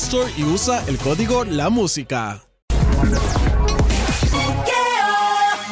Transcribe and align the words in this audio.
Store 0.00 0.30
y 0.36 0.44
usa 0.44 0.82
el 0.88 0.96
código 0.98 1.44
La 1.44 1.68
Música. 1.70 2.40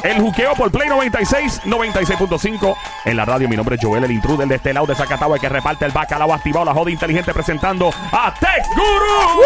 El 0.03 0.21
juqueo 0.21 0.53
por 0.55 0.71
Play 0.71 0.87
96, 0.87 1.61
96.5 1.65 2.75
en 3.05 3.17
la 3.17 3.25
radio. 3.25 3.49
Mi 3.49 3.57
nombre 3.57 3.75
es 3.75 3.81
Joel, 3.83 4.03
el 4.03 4.11
intruder 4.11 4.47
de 4.47 4.55
este 4.55 4.73
lado 4.73 4.85
de 4.87 4.95
Zacatau, 4.95 5.33
el 5.35 5.41
que 5.41 5.49
reparte 5.49 5.85
el 5.85 5.91
bacalao 5.91 6.33
activado, 6.33 6.65
la 6.65 6.73
joda 6.73 6.89
inteligente, 6.91 7.33
presentando 7.33 7.89
a 8.11 8.33
Tech 8.39 8.65
Guru. 8.75 9.43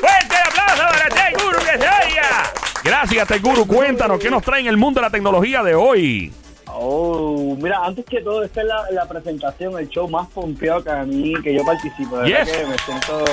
¡Fuerte 0.00 0.36
aplauso 0.46 0.82
para 0.88 1.08
Tech 1.08 1.42
Guru 1.42 1.58
que 1.58 1.78
se 1.78 1.88
oiga! 1.88 2.52
Gracias, 2.84 3.26
Tech 3.28 3.42
Guru. 3.42 3.66
Cuéntanos, 3.66 4.20
¿qué 4.20 4.30
nos 4.30 4.42
trae 4.42 4.60
en 4.60 4.66
el 4.68 4.76
mundo 4.76 5.00
de 5.00 5.06
la 5.06 5.10
tecnología 5.10 5.62
de 5.64 5.74
hoy? 5.74 6.32
Oh, 6.66 7.56
mira, 7.60 7.80
antes 7.84 8.04
que 8.04 8.20
todo, 8.20 8.44
esta 8.44 8.60
es 8.60 8.66
la, 8.68 8.82
la 8.92 9.06
presentación, 9.08 9.76
el 9.78 9.88
show 9.88 10.08
más 10.08 10.28
pompeado 10.28 10.84
que 10.84 10.90
a 10.90 11.02
mí, 11.04 11.34
que 11.42 11.54
yo 11.54 11.64
participo. 11.64 12.18
De 12.18 12.30
verdad 12.30 12.46
Yes. 12.46 12.56
que 12.56 12.66
me 12.66 12.78
siento... 12.78 13.24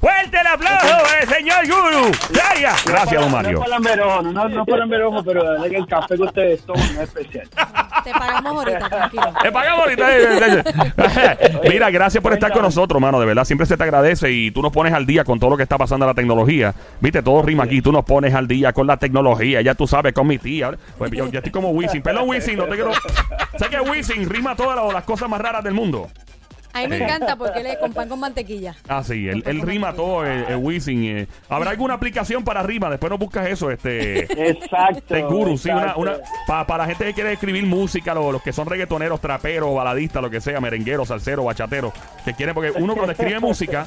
¡Fuerte 0.00 0.38
el 0.40 0.46
aplauso 0.46 0.86
para 1.02 1.20
el 1.20 1.28
señor 1.28 1.66
Guru! 1.66 2.10
¡Vaya! 2.34 2.72
Gracias, 2.86 3.20
don 3.20 3.30
Mario. 3.30 3.52
No 3.52 3.58
para 3.58 3.70
lamberojo, 3.70 4.22
no, 4.22 4.48
no 4.48 4.64
para 4.64 4.78
lamberojo, 4.78 5.22
pero 5.22 5.44
la 5.44 5.50
verdad 5.52 5.68
que 5.68 5.76
el 5.76 5.86
café 5.86 6.16
que 6.16 6.22
ustedes 6.22 6.62
toman 6.64 6.82
es 6.84 6.98
especial. 7.00 7.48
Te 8.04 8.12
pagamos 8.12 8.56
ahorita, 8.56 8.88
tranquilo. 8.88 9.32
Te 9.42 9.52
pagamos 9.52 9.80
ahorita. 9.80 10.18
eh, 10.18 10.62
eh. 10.66 11.60
Mira, 11.68 11.90
gracias 11.90 12.22
por 12.22 12.32
estar 12.32 12.50
con 12.50 12.62
nosotros, 12.62 12.98
mano. 13.00 13.20
De 13.20 13.26
verdad, 13.26 13.44
siempre 13.44 13.66
se 13.66 13.76
te 13.76 13.82
agradece 13.82 14.30
y 14.30 14.50
tú 14.50 14.62
nos 14.62 14.72
pones 14.72 14.94
al 14.94 15.04
día 15.04 15.22
con 15.22 15.38
todo 15.38 15.50
lo 15.50 15.56
que 15.58 15.64
está 15.64 15.76
pasando 15.76 16.06
en 16.06 16.08
la 16.08 16.14
tecnología. 16.14 16.74
Viste, 17.00 17.22
todo 17.22 17.42
rima 17.42 17.64
aquí. 17.64 17.82
Tú 17.82 17.92
nos 17.92 18.04
pones 18.06 18.34
al 18.34 18.48
día 18.48 18.72
con 18.72 18.86
la 18.86 18.96
tecnología. 18.96 19.60
Ya 19.60 19.74
tú 19.74 19.86
sabes, 19.86 20.14
con 20.14 20.26
mi 20.26 20.38
tía. 20.38 20.72
Pues 20.96 21.10
yo, 21.10 21.28
yo 21.28 21.38
estoy 21.40 21.52
como 21.52 21.70
Wisin. 21.70 22.00
Perdón, 22.00 22.26
Wisin, 22.26 22.56
no 22.56 22.64
te 22.64 22.74
quiero. 22.76 22.92
Sé 23.58 23.68
que 23.68 23.80
Wisin 23.80 24.30
rima 24.30 24.56
todas 24.56 24.92
las 24.94 25.04
cosas 25.04 25.28
más 25.28 25.40
raras 25.42 25.62
del 25.62 25.74
mundo. 25.74 26.08
A 26.72 26.80
mí 26.82 26.88
me 26.88 26.98
encanta 26.98 27.36
porque 27.36 27.62
le 27.62 27.78
con 27.78 27.92
pan 27.92 28.08
con 28.08 28.20
mantequilla. 28.20 28.74
Ah, 28.88 29.02
sí, 29.04 29.28
él, 29.28 29.42
él 29.46 29.60
rima 29.62 29.92
todo, 29.92 30.24
el, 30.24 30.44
el 30.44 30.56
Wisin. 30.56 31.04
eh. 31.04 31.26
¿Habrá 31.48 31.70
alguna 31.70 31.94
aplicación 31.94 32.44
para 32.44 32.62
rima? 32.62 32.88
Después 32.90 33.10
no 33.10 33.18
buscas 33.18 33.46
eso, 33.48 33.70
este. 33.70 34.20
Exacto. 34.50 35.14
De 35.14 35.22
guru, 35.22 35.58
sí, 35.58 35.68
una, 35.70 35.80
exacto. 35.80 36.00
una, 36.00 36.18
para 36.46 36.78
la 36.78 36.86
gente 36.86 37.04
que 37.06 37.14
quiere 37.14 37.32
escribir 37.32 37.64
música, 37.66 38.14
lo- 38.14 38.30
los, 38.32 38.42
que 38.42 38.52
son 38.52 38.66
reggaetoneros, 38.66 39.20
traperos, 39.20 39.74
baladistas, 39.74 40.22
lo 40.22 40.30
que 40.30 40.40
sea, 40.40 40.60
merengueros, 40.60 41.08
salseros, 41.08 41.44
bachateros, 41.44 41.92
que 42.24 42.34
quieren, 42.34 42.54
porque 42.54 42.70
uno 42.70 42.94
cuando 42.94 43.12
escribe 43.12 43.40
música, 43.40 43.86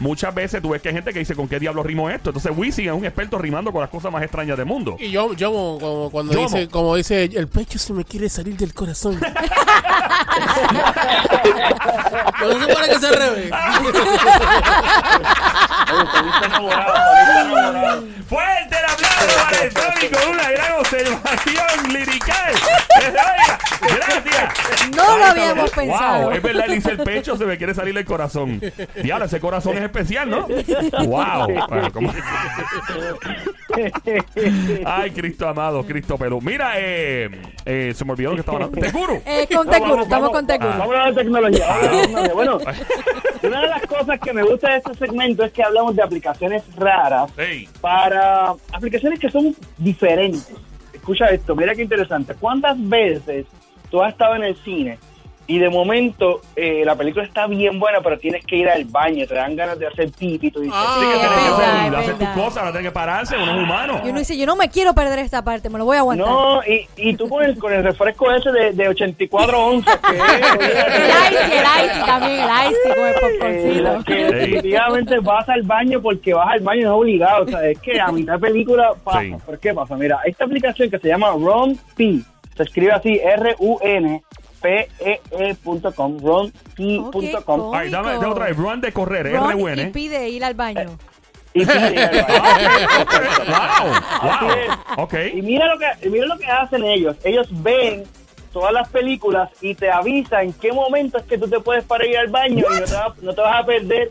muchas 0.00 0.34
veces 0.34 0.62
tú 0.62 0.70
ves 0.70 0.80
que 0.82 0.88
hay 0.88 0.94
gente 0.94 1.12
que 1.12 1.18
dice, 1.18 1.34
¿con 1.34 1.48
qué 1.48 1.58
diablo 1.60 1.82
rimo 1.82 2.08
esto? 2.08 2.30
Entonces 2.30 2.52
Wisin 2.56 2.86
es 2.86 2.92
un 2.92 3.04
experto 3.04 3.38
rimando 3.38 3.72
con 3.72 3.80
las 3.82 3.90
cosas 3.90 4.10
más 4.10 4.22
extrañas 4.22 4.56
del 4.56 4.66
mundo. 4.66 4.96
Y 4.98 5.10
yo, 5.10 5.34
yo 5.34 5.52
como, 5.52 5.78
como 5.78 6.10
cuando 6.10 6.32
Yomo. 6.32 6.44
dice, 6.48 6.68
como 6.68 6.96
dice, 6.96 7.24
el 7.24 7.48
pecho 7.48 7.78
se 7.78 7.92
me 7.92 8.04
quiere 8.04 8.28
salir 8.28 8.56
del 8.56 8.72
corazón. 8.74 9.20
Pero 12.38 12.52
que 12.88 12.98
se 12.98 13.10
revés. 13.10 13.50
Oye, 15.92 16.06
saliste 16.12 16.44
enamorado, 16.46 16.94
saliste 16.94 17.58
enamorado. 17.58 18.04
¡Fuerte 18.28 18.76
el 18.78 18.84
aplauso 18.84 19.11
para 19.26 19.64
el 19.64 19.74
Tony 19.74 20.08
con 20.12 20.30
una 20.34 20.50
gran 20.50 20.72
observación 20.78 21.92
lirical! 21.92 22.54
¡Gracias! 23.00 24.96
No 24.96 25.18
lo 25.18 25.24
habíamos 25.24 25.70
pensado. 25.70 26.22
Wow, 26.24 26.32
es 26.32 26.42
verdad, 26.42 26.64
él 26.66 26.74
dice 26.74 26.90
el 26.92 26.98
pecho, 26.98 27.36
se 27.36 27.44
me 27.44 27.56
quiere 27.56 27.74
salir 27.74 27.96
el 27.96 28.04
corazón. 28.04 28.60
Diablo, 29.02 29.24
ese 29.24 29.40
corazón 29.40 29.76
es 29.76 29.82
especial, 29.84 30.30
¿no? 30.30 30.46
¡Wow! 30.46 31.46
Bueno, 31.68 31.92
¿cómo? 31.92 32.12
Ay, 34.84 35.10
Cristo 35.10 35.48
amado, 35.48 35.84
Cristo 35.84 36.16
pelo. 36.18 36.40
Mira, 36.40 36.74
eh, 36.76 37.30
eh, 37.64 37.92
se 37.94 38.04
me 38.04 38.12
olvidó 38.12 38.30
lo 38.30 38.36
que 38.36 38.40
estaba 38.40 38.64
hablando. 38.64 38.80
¿Seguro? 38.80 39.22
Eh, 39.24 39.48
con 39.52 39.68
Tecuro, 39.68 40.02
estamos 40.02 40.30
con 40.30 40.46
Tecuro. 40.46 40.70
Vamos 40.70 40.80
a 40.80 40.84
hablar 40.84 41.14
de 41.14 41.22
tecnología. 41.22 41.66
vamos 41.66 41.84
a 41.84 41.90
de 41.90 42.02
tecnología. 42.02 42.34
Bueno, 42.34 42.58
una 43.42 43.60
de 43.60 43.68
las 43.68 43.86
cosas 43.86 44.20
que 44.20 44.32
me 44.32 44.42
gusta 44.42 44.70
de 44.70 44.76
este 44.78 44.94
segmento 44.94 45.44
es 45.44 45.52
que 45.52 45.62
hablamos 45.62 45.96
de 45.96 46.02
aplicaciones 46.02 46.62
raras 46.76 47.30
Ey. 47.36 47.68
para 47.80 48.54
aplicaciones 48.72 49.11
que 49.18 49.30
son 49.30 49.54
diferentes. 49.78 50.54
Escucha 50.92 51.26
esto, 51.26 51.56
mira 51.56 51.74
qué 51.74 51.82
interesante. 51.82 52.34
¿Cuántas 52.38 52.76
veces 52.88 53.46
tú 53.90 54.02
has 54.02 54.12
estado 54.12 54.36
en 54.36 54.44
el 54.44 54.56
cine 54.56 54.98
y 55.46 55.58
de 55.58 55.68
momento 55.70 56.40
eh, 56.56 56.82
la 56.84 56.94
película 56.94 57.24
está 57.24 57.46
bien 57.46 57.78
buena, 57.80 58.00
pero 58.00 58.18
tienes 58.18 58.44
que 58.46 58.56
ir 58.56 58.68
al 58.68 58.84
baño, 58.84 59.26
te 59.26 59.34
dan 59.34 59.56
ganas 59.56 59.78
de 59.78 59.86
hacer 59.88 60.10
pipi, 60.12 60.50
tú 60.50 60.60
dices, 60.60 60.74
Ah, 60.76 60.96
Sí, 61.00 61.06
que 61.06 61.12
que 61.12 61.18
verdad, 61.18 61.36
hacer, 61.36 61.92
es 61.92 61.98
hacer 61.98 62.10
tus 62.10 62.18
verdad. 62.20 62.34
cosas, 62.44 62.64
no 62.64 62.70
tiene 62.72 62.86
que 62.88 62.92
pararse, 62.92 63.36
uno 63.36 63.52
es 63.56 63.62
humano. 63.62 64.00
Y 64.04 64.10
uno 64.10 64.18
dice, 64.20 64.36
yo 64.36 64.46
no 64.46 64.56
me 64.56 64.68
quiero 64.70 64.94
perder 64.94 65.18
esta 65.18 65.42
parte, 65.42 65.68
me 65.68 65.78
lo 65.78 65.84
voy 65.84 65.96
a 65.96 66.00
aguantar. 66.00 66.26
no, 66.26 66.60
y, 66.64 66.86
y 66.96 67.14
tú 67.16 67.28
con 67.28 67.42
el, 67.44 67.58
con 67.58 67.72
el 67.72 67.82
refresco 67.82 68.30
ese 68.32 68.50
de, 68.52 68.72
de 68.72 68.88
84 68.88 69.58
onzas, 69.66 69.96
que 69.98 70.16
es, 70.16 70.22
El 70.22 71.32
icy, 71.32 71.52
el 71.56 71.86
icy 71.86 72.06
también, 72.06 72.40
el 72.40 72.70
icy 72.70 72.94
con 72.94 73.06
el 73.06 73.14
Eh, 73.14 73.82
popcorncito. 73.82 74.04
que 74.04 74.24
definitivamente 74.34 75.18
vas 75.20 75.48
al 75.48 75.62
baño 75.62 76.00
porque 76.00 76.32
vas 76.34 76.48
al 76.52 76.60
baño 76.60 76.82
no 76.88 76.94
es 76.94 77.00
obligado. 77.00 77.44
O 77.44 77.48
sea, 77.48 77.66
es 77.68 77.78
que 77.80 78.00
a 78.00 78.08
mitad 78.12 78.34
de 78.34 78.38
película 78.38 78.92
pasa. 79.02 79.20
Sí. 79.22 79.34
¿Por 79.44 79.58
qué 79.58 79.74
pasa? 79.74 79.96
Mira, 79.96 80.20
esta 80.24 80.44
aplicación 80.44 80.90
que 80.90 80.98
se 80.98 81.08
llama 81.08 81.30
RunP, 81.32 82.22
se 82.56 82.62
escribe 82.62 82.92
así, 82.92 83.18
R-U-N-P-E-E.com, 83.22 84.20
RunP.com. 84.62 86.16
Ok, 86.22 87.16
Ay, 87.74 87.90
dame, 87.90 88.12
dame 88.12 88.26
otra 88.26 88.46
vez. 88.46 88.56
Run 88.56 88.80
de 88.80 88.92
correr, 88.92 89.32
Ron 89.32 89.50
R-U-N. 89.50 89.82
y 89.82 89.86
pide 89.86 90.28
ir 90.28 90.44
al 90.44 90.54
baño. 90.54 90.96
Y 91.54 91.66
pide 91.66 91.92
ir 91.92 91.98
al 92.00 92.14
baño. 92.40 92.68
wow, 94.26 94.48
wow. 94.96 95.08
Y 95.34 95.42
mira 95.42 95.66
lo 95.66 95.78
que 95.78 96.08
mira 96.08 96.26
lo 96.26 96.38
que 96.38 96.46
hacen 96.46 96.84
ellos. 96.84 97.16
Ellos 97.24 97.48
ven 97.62 98.04
todas 98.52 98.72
las 98.72 98.88
películas 98.88 99.50
y 99.60 99.74
te 99.74 99.90
avisan 99.90 100.42
en 100.46 100.52
qué 100.54 100.72
momento 100.72 101.18
es 101.18 101.24
que 101.24 101.38
tú 101.38 101.48
te 101.48 101.58
puedes 101.60 101.84
parar 101.84 102.06
ir 102.06 102.18
al 102.18 102.28
baño 102.28 102.64
y 102.76 102.80
no 102.80 102.84
te, 102.86 102.94
va- 102.94 103.14
no 103.22 103.32
te 103.34 103.40
vas 103.40 103.62
a 103.62 103.66
perder 103.66 104.10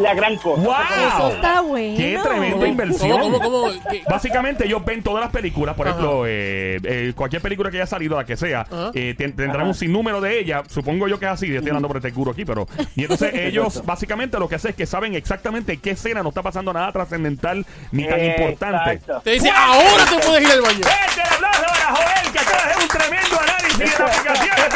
la 0.00 0.14
gran 0.14 0.36
cosa. 0.36 0.62
Eso 0.62 1.18
Wow. 1.22 1.30
está 1.32 1.60
bueno. 1.60 1.96
Qué 1.96 2.18
tremenda 2.22 2.52
¿Cómo, 2.56 2.66
inversión. 2.66 3.20
cómo, 3.20 3.40
cómo? 3.40 3.66
¿Qué? 3.90 4.02
Básicamente 4.08 4.66
ellos 4.66 4.84
ven 4.84 5.02
todas 5.02 5.22
las 5.22 5.32
películas, 5.32 5.74
por 5.74 5.86
Ajá. 5.88 5.96
ejemplo, 5.98 6.24
eh, 6.26 6.78
eh, 6.84 7.12
cualquier 7.14 7.42
película 7.42 7.70
que 7.70 7.78
haya 7.78 7.86
salido, 7.86 8.16
la 8.16 8.24
que 8.24 8.36
sea, 8.36 8.60
Ajá. 8.62 8.90
eh, 8.94 9.14
ten- 9.16 9.34
tendrán 9.34 9.66
un 9.66 9.74
sinnúmero 9.74 10.20
de 10.20 10.38
ellas, 10.40 10.62
supongo 10.68 11.08
yo 11.08 11.18
que 11.18 11.26
es 11.26 11.30
así, 11.32 11.46
yo 11.48 11.54
estoy 11.56 11.70
hablando 11.70 11.88
por 11.88 11.96
este 11.98 12.12
curo 12.12 12.32
aquí, 12.32 12.44
pero... 12.44 12.66
Y 12.96 13.02
entonces 13.02 13.32
ellos 13.34 13.82
básicamente 13.84 14.38
lo 14.38 14.48
que 14.48 14.56
hacen 14.56 14.70
es 14.70 14.76
que 14.76 14.86
saben 14.86 15.14
exactamente 15.14 15.76
qué 15.78 15.90
escena 15.92 16.22
no 16.22 16.28
está 16.30 16.42
pasando 16.42 16.72
nada 16.72 16.92
trascendental 16.92 17.64
ni 17.90 18.06
tan 18.06 18.24
importante. 18.24 18.92
Exacto. 18.92 19.20
Te 19.24 19.30
dice, 19.32 19.50
ahora 19.50 20.04
te 20.06 20.18
puedes 20.26 20.42
ir 20.44 20.50
al 20.52 20.62
baño. 20.62 20.80
¡Fuerte 20.82 21.20
el 21.28 21.34
aplauso 21.34 21.62
para 21.62 21.94
Joel, 21.96 22.32
que 22.32 22.38
acaba 22.38 22.64
de 22.64 22.70
hacer 22.70 22.82
un 22.82 22.88
tremendo 22.88 23.41
la 23.78 24.06
aplicación! 24.06 24.72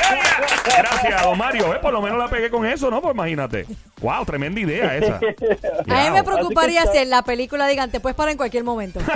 Gracias, 0.78 1.22
don 1.22 1.38
Mario. 1.38 1.74
Eh, 1.74 1.78
por 1.80 1.92
lo 1.92 2.02
menos 2.02 2.18
la 2.18 2.28
pegué 2.28 2.50
con 2.50 2.66
eso, 2.66 2.90
¿no? 2.90 3.00
Pues 3.00 3.14
imagínate. 3.14 3.66
Wow, 4.00 4.24
tremenda 4.24 4.60
idea 4.60 4.96
esa. 4.96 5.16
A 5.88 6.04
mí 6.04 6.10
me 6.12 6.22
preocuparía 6.22 6.84
si 6.86 6.98
en 6.98 7.10
la 7.10 7.22
película 7.22 7.66
digan, 7.66 7.90
te 7.90 8.00
puedes 8.00 8.16
parar 8.16 8.32
en 8.32 8.36
cualquier 8.36 8.64
momento. 8.64 9.00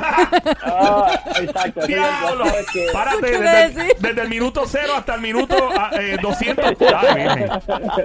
Ah, 0.63 1.21
exacto. 1.41 1.87
Diablo. 1.87 2.45
Párate 2.93 3.31
¿Qué 3.31 3.39
desde, 3.39 3.69
decir? 3.69 3.97
desde 3.99 4.23
el 4.23 4.29
minuto 4.29 4.63
cero 4.67 4.93
hasta 4.97 5.15
el 5.15 5.21
minuto 5.21 5.57
ah, 5.77 5.91
eh, 5.99 6.17
200. 6.21 6.65
Ay, 6.97 7.25
virgen. 7.25 7.51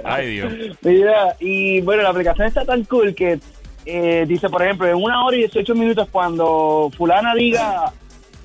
Ay, 0.04 0.30
Dios. 0.30 0.52
Mira, 0.82 1.36
y 1.40 1.80
bueno, 1.82 2.02
la 2.02 2.10
aplicación 2.10 2.46
está 2.46 2.64
tan 2.64 2.84
cool 2.84 3.14
que 3.14 3.38
eh, 3.84 4.24
dice, 4.26 4.48
por 4.48 4.62
ejemplo, 4.62 4.88
en 4.88 4.96
una 4.96 5.24
hora 5.24 5.36
y 5.36 5.40
18 5.40 5.74
minutos 5.74 6.08
cuando 6.10 6.90
fulana 6.96 7.34
diga 7.34 7.92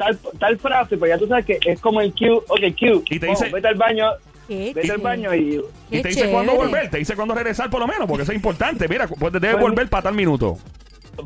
tal, 0.05 0.19
tal 0.39 0.57
frase, 0.57 0.97
pues 0.97 1.09
ya 1.09 1.17
tú 1.17 1.27
sabes 1.27 1.45
que 1.45 1.59
es 1.63 1.79
como 1.79 2.01
el 2.01 2.11
Q, 2.13 2.43
ok, 2.47 2.59
Q, 2.77 3.03
Y 3.09 3.19
te 3.19 3.27
oh, 3.29 3.33
vete 3.51 3.67
al 3.67 3.75
baño, 3.75 4.07
Qué 4.47 4.73
Vete 4.75 4.79
al 4.81 4.85
chévere. 4.97 5.03
baño 5.03 5.35
y... 5.35 5.61
Y 5.91 6.01
te 6.01 6.09
dice 6.09 6.29
cuándo 6.29 6.53
volver, 6.55 6.89
te 6.89 6.97
dice 6.97 7.15
cuándo 7.15 7.33
regresar 7.35 7.69
por 7.69 7.79
lo 7.79 7.87
menos, 7.87 8.05
porque 8.07 8.23
eso 8.23 8.31
es 8.31 8.35
importante. 8.35 8.87
Mira, 8.89 9.07
pues 9.07 9.31
debes 9.33 9.51
Pues- 9.51 9.61
volver 9.61 9.87
para 9.89 10.03
tal 10.03 10.13
minuto. 10.15 10.57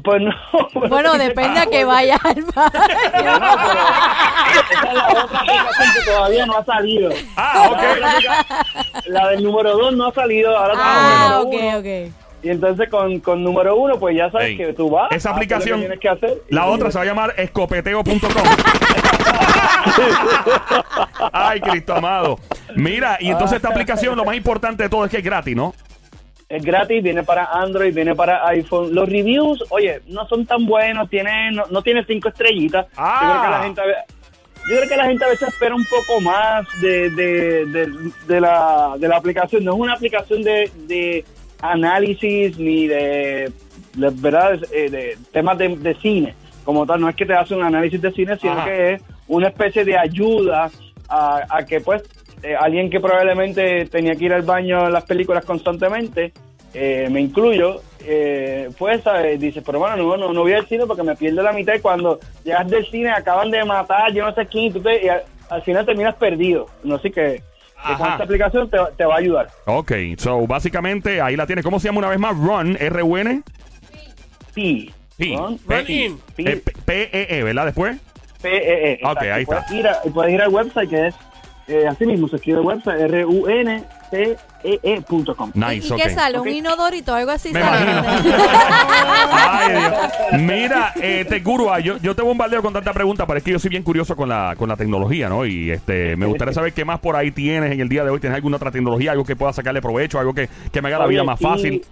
Pues 0.04 0.22
no. 0.22 0.32
Bueno, 0.90 1.14
depende 1.18 1.60
a 1.60 1.66
que 1.68 1.86
vaya 1.86 2.18
al 2.24 2.42
baño. 2.44 2.72
No, 3.24 3.40
pero 3.40 4.62
esa 4.72 4.90
es 4.90 4.94
la 4.94 5.08
otra 5.08 5.40
aplicación 5.40 5.88
que 5.96 6.12
todavía 6.12 6.46
no 6.46 6.58
ha 6.58 6.66
salido. 6.66 7.10
Ah, 7.36 7.70
ok. 7.72 9.06
La, 9.08 9.28
del 9.30 9.44
número 9.44 9.78
2 9.78 9.96
no 9.96 10.08
ha 10.08 10.14
salido. 10.14 10.56
Ahora 10.58 10.74
Ah, 10.78 11.40
ok, 11.44 11.54
uno. 11.54 11.78
ok. 11.80 12.12
Y 12.46 12.50
entonces 12.52 12.88
con, 12.90 13.20
con 13.22 13.44
número 13.44 13.76
uno, 13.76 13.98
pues 14.00 14.16
ya 14.16 14.30
sabes 14.30 14.50
Ey, 14.50 14.58
que 14.58 14.74
tú 14.74 14.92
vas. 14.92 15.12
esa 15.12 15.16
haces 15.16 15.26
lo 15.26 15.32
que 15.32 15.36
aplicación- 15.56 15.80
tienes 15.80 16.00
que 16.00 16.10
hacer. 16.10 16.42
La 16.50 16.68
otra 16.68 16.92
se 16.92 17.00
va 17.00 17.04
a 17.04 17.08
llamar 17.08 17.34
escopeteo.com. 17.38 18.22
Ay, 21.32 21.60
Cristo 21.62 21.96
amado. 21.96 22.40
Mira, 22.76 23.18
y 23.20 23.30
entonces 23.32 23.56
esta 23.58 23.70
aplicación, 23.70 24.16
lo 24.16 24.26
más 24.26 24.36
importante 24.38 24.84
de 24.84 24.90
todo 24.90 25.06
es 25.06 25.12
que 25.12 25.18
es 25.18 25.24
gratis, 25.24 25.56
¿no? 25.56 25.74
Es 26.48 26.64
gratis, 26.64 27.02
viene 27.02 27.24
para 27.24 27.46
Android, 27.46 27.94
viene 27.96 28.14
para 28.14 28.46
iPhone. 28.50 28.94
Los 28.94 29.10
reviews, 29.10 29.64
oye, 29.70 30.02
no 30.08 30.28
son 30.28 30.46
tan 30.46 30.66
buenos, 30.68 31.10
tiene, 31.10 31.52
no, 31.52 31.64
no 31.72 31.82
tiene 31.82 32.06
cinco 32.06 32.30
estrellitas. 32.30 32.86
Ah. 32.96 33.20
Yo 33.24 33.30
creo 33.32 33.42
que 33.42 33.50
la 33.50 33.64
gente 33.64 33.82
a 33.82 33.86
ve- 33.86 33.96
yo 34.70 34.76
creo 34.78 34.90
que 34.90 34.98
la 34.98 35.06
gente 35.06 35.26
a 35.26 35.30
veces 35.30 35.48
espera 35.48 35.74
un 35.76 35.86
poco 35.86 36.22
más 36.22 36.66
de, 36.82 37.10
de, 37.12 37.66
de, 37.68 37.92
de 38.28 38.42
la, 38.42 38.94
de 38.98 39.08
la 39.08 39.18
aplicación. 39.18 39.64
No 39.64 39.74
es 39.74 39.80
una 39.80 39.94
aplicación 39.94 40.42
de, 40.44 40.72
de 40.88 41.24
análisis 41.62 42.58
ni 42.58 42.88
de, 42.88 43.52
de, 43.96 44.10
¿verdad? 44.14 44.60
Eh, 44.72 44.90
de 44.90 45.18
temas 45.32 45.58
de, 45.58 45.76
de 45.78 45.96
cine. 45.96 46.36
Como 46.64 46.86
tal, 46.86 47.00
no 47.02 47.10
es 47.10 47.16
que 47.16 47.26
te 47.26 47.34
hace 47.34 47.54
un 47.54 47.64
análisis 47.64 48.02
de 48.02 48.12
cine, 48.12 48.38
sino 48.38 48.54
Ajá. 48.54 48.66
que 48.66 48.94
es 48.94 49.02
una 49.28 49.48
especie 49.50 49.86
de 49.86 49.98
ayuda 49.98 50.70
a, 51.08 51.42
a 51.50 51.66
que 51.66 51.80
pues 51.80 52.04
eh, 52.42 52.56
alguien 52.60 52.90
que 52.90 53.00
probablemente 53.00 53.86
tenía 53.86 54.16
que 54.16 54.26
ir 54.26 54.34
al 54.34 54.42
baño 54.42 54.86
en 54.88 54.94
las 54.94 55.04
películas 55.06 55.46
constantemente, 55.46 56.34
eh, 56.74 57.08
me 57.12 57.22
incluyo, 57.22 57.82
eh, 58.04 58.70
pues 58.78 59.02
eh, 59.06 59.38
dice, 59.40 59.62
pero 59.62 59.80
bueno, 59.80 59.96
no, 59.96 60.18
no, 60.18 60.34
no 60.34 60.42
voy 60.42 60.54
al 60.54 60.68
cine 60.68 60.86
porque 60.86 61.04
me 61.04 61.16
pierdo 61.16 61.42
la 61.42 61.54
mitad 61.54 61.74
y 61.76 61.80
cuando 61.80 62.20
llegas 62.44 62.68
del 62.70 62.86
cine 62.88 63.12
acaban 63.12 63.50
de 63.52 63.64
matar, 63.64 64.12
yo 64.12 64.26
no 64.26 64.34
sé 64.34 64.46
quién, 64.48 64.66
y, 64.66 64.72
tú 64.72 64.82
te- 64.82 65.06
y 65.06 65.08
al, 65.08 65.24
al 65.50 65.62
final 65.62 65.86
terminas 65.86 66.16
perdido. 66.16 66.66
No 66.84 67.00
sé 67.00 67.12
que 67.12 67.42
con 67.98 68.08
esta 68.12 68.24
aplicación 68.24 68.70
te, 68.70 68.78
va- 68.78 68.92
te 68.92 69.06
va 69.06 69.16
a 69.16 69.18
ayudar. 69.18 69.48
Ok, 69.66 69.92
so 70.18 70.46
básicamente 70.48 71.22
ahí 71.22 71.36
la 71.36 71.46
tienes. 71.46 71.64
¿Cómo 71.64 71.80
se 71.80 71.88
llama 71.88 72.00
una 72.00 72.10
vez 72.10 72.20
más? 72.20 72.36
Run, 72.38 72.78
R-U-N. 72.80 73.44
P. 74.54 74.92
P. 75.18 75.36
Run 75.38 75.60
in. 75.88 76.20
P. 76.36 76.44
Eh, 76.52 76.58
P- 76.58 76.74
P-E-E, 76.86 77.44
¿verdad? 77.44 77.66
Después. 77.66 77.98
P-E-E. 78.42 79.00
Ok, 79.04 79.22
exacto. 79.24 79.34
ahí 79.34 79.46
puedes 79.46 79.64
está. 79.64 79.76
Ir 79.76 79.88
a, 79.88 80.02
puedes 80.14 80.34
ir 80.34 80.42
al 80.42 80.50
website 80.50 80.90
que 80.90 81.08
es, 81.08 81.16
eh, 81.68 81.88
así 81.88 82.06
mismo 82.06 82.28
se 82.28 82.36
escribe 82.38 82.60
el 82.60 82.66
website, 82.66 83.00
R-U-N-C-E-E.com. 84.12 85.52
Nice, 85.54 85.88
¿Y 85.88 85.92
ok. 85.92 86.02
qué 86.02 86.10
sale? 86.10 86.40
¿Un 86.40 86.50
inodorito 86.50 87.14
algo 87.14 87.32
así? 87.32 87.52
Me 87.52 87.62
sale? 87.62 87.92
imagino. 87.92 88.36
Ay, 89.32 89.74
Dios. 89.74 90.42
Mira, 90.42 90.94
eh, 91.02 91.26
te 91.28 91.40
guru, 91.40 91.70
ah, 91.70 91.80
yo, 91.80 91.98
yo 91.98 92.16
te 92.16 92.22
bombardeo 92.22 92.62
con 92.62 92.74
tanta 92.74 92.94
pregunta, 92.94 93.26
pero 93.26 93.38
es 93.38 93.44
que 93.44 93.52
yo 93.52 93.60
soy 93.60 93.70
bien 93.70 93.84
curioso 93.84 94.16
con 94.16 94.30
la, 94.30 94.56
con 94.58 94.70
la 94.70 94.76
tecnología, 94.76 95.30
¿no? 95.30 95.46
Y 95.46 95.72
este, 95.72 96.16
me 96.16 96.26
gustaría 96.26 96.54
saber 96.54 96.74
qué 96.74 96.86
más 96.86 97.00
por 97.00 97.16
ahí 97.16 97.32
tienes 97.32 97.72
en 97.72 97.80
el 97.80 97.90
día 97.90 98.04
de 98.04 98.10
hoy. 98.10 98.20
¿Tienes 98.20 98.36
alguna 98.36 98.58
otra 98.58 98.72
tecnología, 98.72 99.12
algo 99.12 99.26
que 99.26 99.36
pueda 99.36 99.54
sacarle 99.54 99.82
provecho, 99.82 100.20
algo 100.20 100.34
que, 100.34 100.50
que 100.72 100.82
me 100.82 100.90
haga 100.90 101.00
la 101.00 101.08
vida 101.08 101.24
más 101.24 101.40
fácil? 101.40 101.84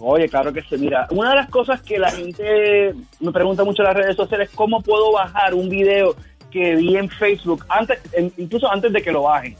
Oye, 0.00 0.28
claro 0.28 0.52
que 0.52 0.62
sí. 0.62 0.76
Mira, 0.78 1.06
una 1.10 1.30
de 1.30 1.36
las 1.36 1.50
cosas 1.50 1.82
que 1.82 1.98
la 1.98 2.10
gente 2.10 2.94
me 3.20 3.32
pregunta 3.32 3.64
mucho 3.64 3.82
en 3.82 3.88
las 3.88 3.96
redes 3.96 4.16
sociales 4.16 4.48
es 4.48 4.56
cómo 4.56 4.80
puedo 4.80 5.12
bajar 5.12 5.54
un 5.54 5.68
video 5.68 6.16
que 6.50 6.74
vi 6.76 6.96
en 6.96 7.08
Facebook, 7.08 7.64
antes, 7.68 8.00
incluso 8.36 8.70
antes 8.70 8.92
de 8.92 9.02
que 9.02 9.12
lo 9.12 9.22
bajen. 9.22 9.56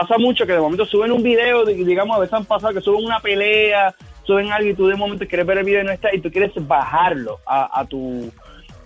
Pasa 0.00 0.18
mucho 0.18 0.46
que 0.46 0.52
de 0.52 0.60
momento 0.60 0.84
suben 0.84 1.12
un 1.12 1.22
video, 1.22 1.64
di- 1.64 1.84
digamos, 1.84 2.16
a 2.16 2.20
veces 2.20 2.34
han 2.34 2.44
pasado 2.44 2.74
que 2.74 2.80
suben 2.80 3.04
una 3.04 3.20
pelea, 3.20 3.94
suben 4.24 4.50
algo 4.52 4.68
y 4.68 4.74
tú 4.74 4.86
de 4.88 4.96
momento 4.96 5.26
quieres 5.26 5.46
ver 5.46 5.58
el 5.58 5.64
video 5.64 5.82
y 5.82 5.84
no 5.84 5.92
está, 5.92 6.14
y 6.14 6.20
tú 6.20 6.30
quieres 6.30 6.52
bajarlo 6.66 7.38
a, 7.46 7.80
a 7.80 7.84
tu 7.86 8.30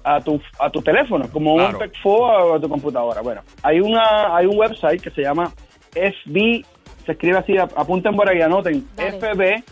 a 0.05 0.21
tu 0.21 0.41
a 0.59 0.71
tu 0.71 0.81
teléfono, 0.83 1.29
como 1.31 1.57
Claro. 1.57 1.79
un 1.79 1.85
PEC-4 1.85 2.05
o 2.05 2.55
a 2.55 2.61
tu 2.61 2.69
computadora. 2.69 3.21
Bueno, 3.23 3.43
hay 3.63 3.81
una 3.81 4.35
hay 4.37 4.47
un 4.47 4.57
website 4.59 5.01
que 5.03 5.11
se 5.11 5.23
llama 5.23 5.53
FB, 5.95 6.65
se 7.07 7.13
escribe 7.13 7.39
así, 7.39 7.59
ap- 7.59 7.77
apunten 7.77 8.15
por 8.15 8.29
ahí, 8.29 8.41
anoten, 8.41 8.87
Dale. 8.97 9.19
FB 9.19 9.65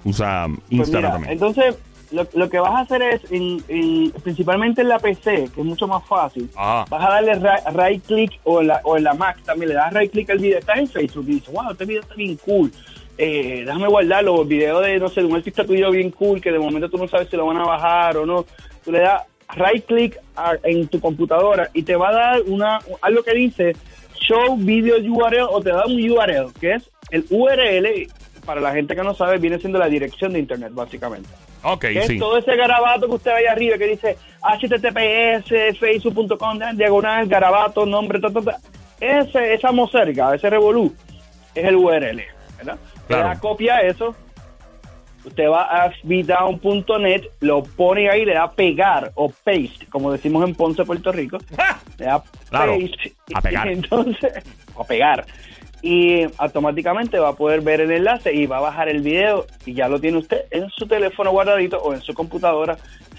usa 0.04 0.46
Pues 0.48 0.60
Instagram 0.70 1.02
mira, 1.02 1.12
también. 1.12 1.32
entonces, 1.32 1.78
lo, 2.10 2.26
lo 2.34 2.48
que 2.50 2.58
vas 2.58 2.72
a 2.74 2.80
hacer 2.80 3.02
es, 3.02 3.20
en- 3.30 4.10
principalmente 4.22 4.80
en 4.82 4.88
la 4.88 4.98
PC, 4.98 5.48
que 5.54 5.60
es 5.60 5.64
mucho 5.66 5.86
más 5.86 6.04
fácil, 6.06 6.50
Ajá. 6.56 6.84
vas 6.90 7.04
a 7.06 7.10
darle 7.10 7.34
ra- 7.36 7.62
right 7.72 8.04
click 8.04 8.32
o, 8.44 8.60
en 8.62 8.66
la, 8.68 8.80
o 8.82 8.96
en 8.96 9.04
la 9.04 9.14
Mac 9.14 9.36
también, 9.44 9.68
le 9.68 9.74
das 9.76 9.92
right 9.92 10.10
click 10.10 10.30
al 10.30 10.38
video, 10.38 10.58
estás 10.58 10.78
en 10.78 10.88
Facebook 10.88 11.24
y 11.28 11.32
dices, 11.34 11.52
wow, 11.52 11.70
este 11.70 11.84
video 11.84 12.00
está 12.02 12.14
bien 12.14 12.36
cool. 12.44 12.72
Eh, 13.20 13.64
déjame 13.66 13.88
guardarlo, 13.88 14.44
video 14.44 14.80
de, 14.80 14.98
no 14.98 15.08
sé, 15.08 15.20
de 15.22 15.26
un 15.26 15.34
artista 15.36 15.64
tuyo 15.64 15.90
bien 15.90 16.10
cool, 16.12 16.40
que 16.40 16.52
de 16.52 16.58
momento 16.58 16.88
tú 16.88 16.98
no 16.98 17.08
sabes 17.08 17.28
si 17.28 17.36
lo 17.36 17.46
van 17.46 17.56
a 17.56 17.64
bajar 17.64 18.16
o 18.16 18.24
no. 18.24 18.44
Tú 18.88 18.92
le 18.92 19.00
das 19.00 19.22
right 19.54 19.84
click 19.84 20.16
a- 20.34 20.54
en 20.62 20.88
tu 20.88 20.98
computadora 20.98 21.68
y 21.74 21.82
te 21.82 21.94
va 21.94 22.08
a 22.08 22.12
dar 22.14 22.42
una 22.46 22.78
algo 23.02 23.22
que 23.22 23.34
dice 23.34 23.76
show 24.18 24.56
video 24.56 24.96
URL 24.96 25.42
o 25.50 25.60
te 25.60 25.68
da 25.68 25.84
un 25.84 26.10
URL, 26.10 26.50
que 26.58 26.72
es 26.76 26.90
el 27.10 27.26
URL, 27.28 28.08
para 28.46 28.62
la 28.62 28.72
gente 28.72 28.96
que 28.96 29.02
no 29.02 29.12
sabe, 29.12 29.36
viene 29.36 29.58
siendo 29.58 29.78
la 29.78 29.90
dirección 29.90 30.32
de 30.32 30.38
internet, 30.38 30.70
básicamente. 30.72 31.28
Ok, 31.64 31.80
Que 31.82 32.02
sí. 32.06 32.14
es 32.14 32.18
todo 32.18 32.38
ese 32.38 32.56
garabato 32.56 33.06
que 33.08 33.14
usted 33.16 33.30
ve 33.32 33.36
ahí 33.40 33.44
arriba 33.46 33.76
que 33.76 33.88
dice 33.88 34.16
https 34.40 35.78
facebook.com 35.78 36.58
diagonal 36.74 37.26
garabato 37.28 37.84
nombre 37.84 38.20
ta, 38.20 38.30
ta, 38.30 38.40
ta. 38.40 38.56
ese 39.00 39.52
esa 39.52 39.70
moserga 39.70 40.34
ese 40.34 40.48
revolú 40.48 40.94
es 41.54 41.64
el 41.64 41.76
URL 41.76 42.22
¿verdad? 42.56 42.78
Claro. 43.06 43.38
Copia 43.40 43.80
eso 43.80 44.14
usted 45.28 45.48
va 45.48 45.62
a 45.62 45.90
fbdown.net 46.02 47.22
lo 47.40 47.62
pone 47.62 48.10
ahí 48.10 48.24
le 48.24 48.34
da 48.34 48.50
pegar 48.50 49.12
o 49.14 49.28
paste 49.30 49.86
como 49.90 50.12
decimos 50.12 50.46
en 50.46 50.54
Ponce 50.54 50.84
Puerto 50.84 51.12
Rico. 51.12 51.38
Le 51.98 52.04
da 52.06 52.22
Claro, 52.50 52.78
paste 52.78 53.12
a 53.34 53.40
pegar. 53.40 53.66
y 53.66 53.72
entonces 53.74 54.32
a 54.78 54.84
pegar. 54.84 55.26
Y 55.80 56.24
automáticamente 56.38 57.18
va 57.20 57.28
a 57.28 57.32
poder 57.34 57.60
ver 57.60 57.80
el 57.80 57.90
enlace 57.92 58.34
y 58.34 58.46
va 58.46 58.58
a 58.58 58.60
bajar 58.60 58.88
el 58.88 59.00
video 59.00 59.46
y 59.64 59.74
ya 59.74 59.88
lo 59.88 60.00
tiene 60.00 60.18
usted 60.18 60.46
en 60.50 60.68
su 60.70 60.86
teléfono 60.88 61.30
guardadito 61.30 61.78
o 61.78 61.94
en 61.94 62.00
su 62.00 62.14
computadora 62.14 62.76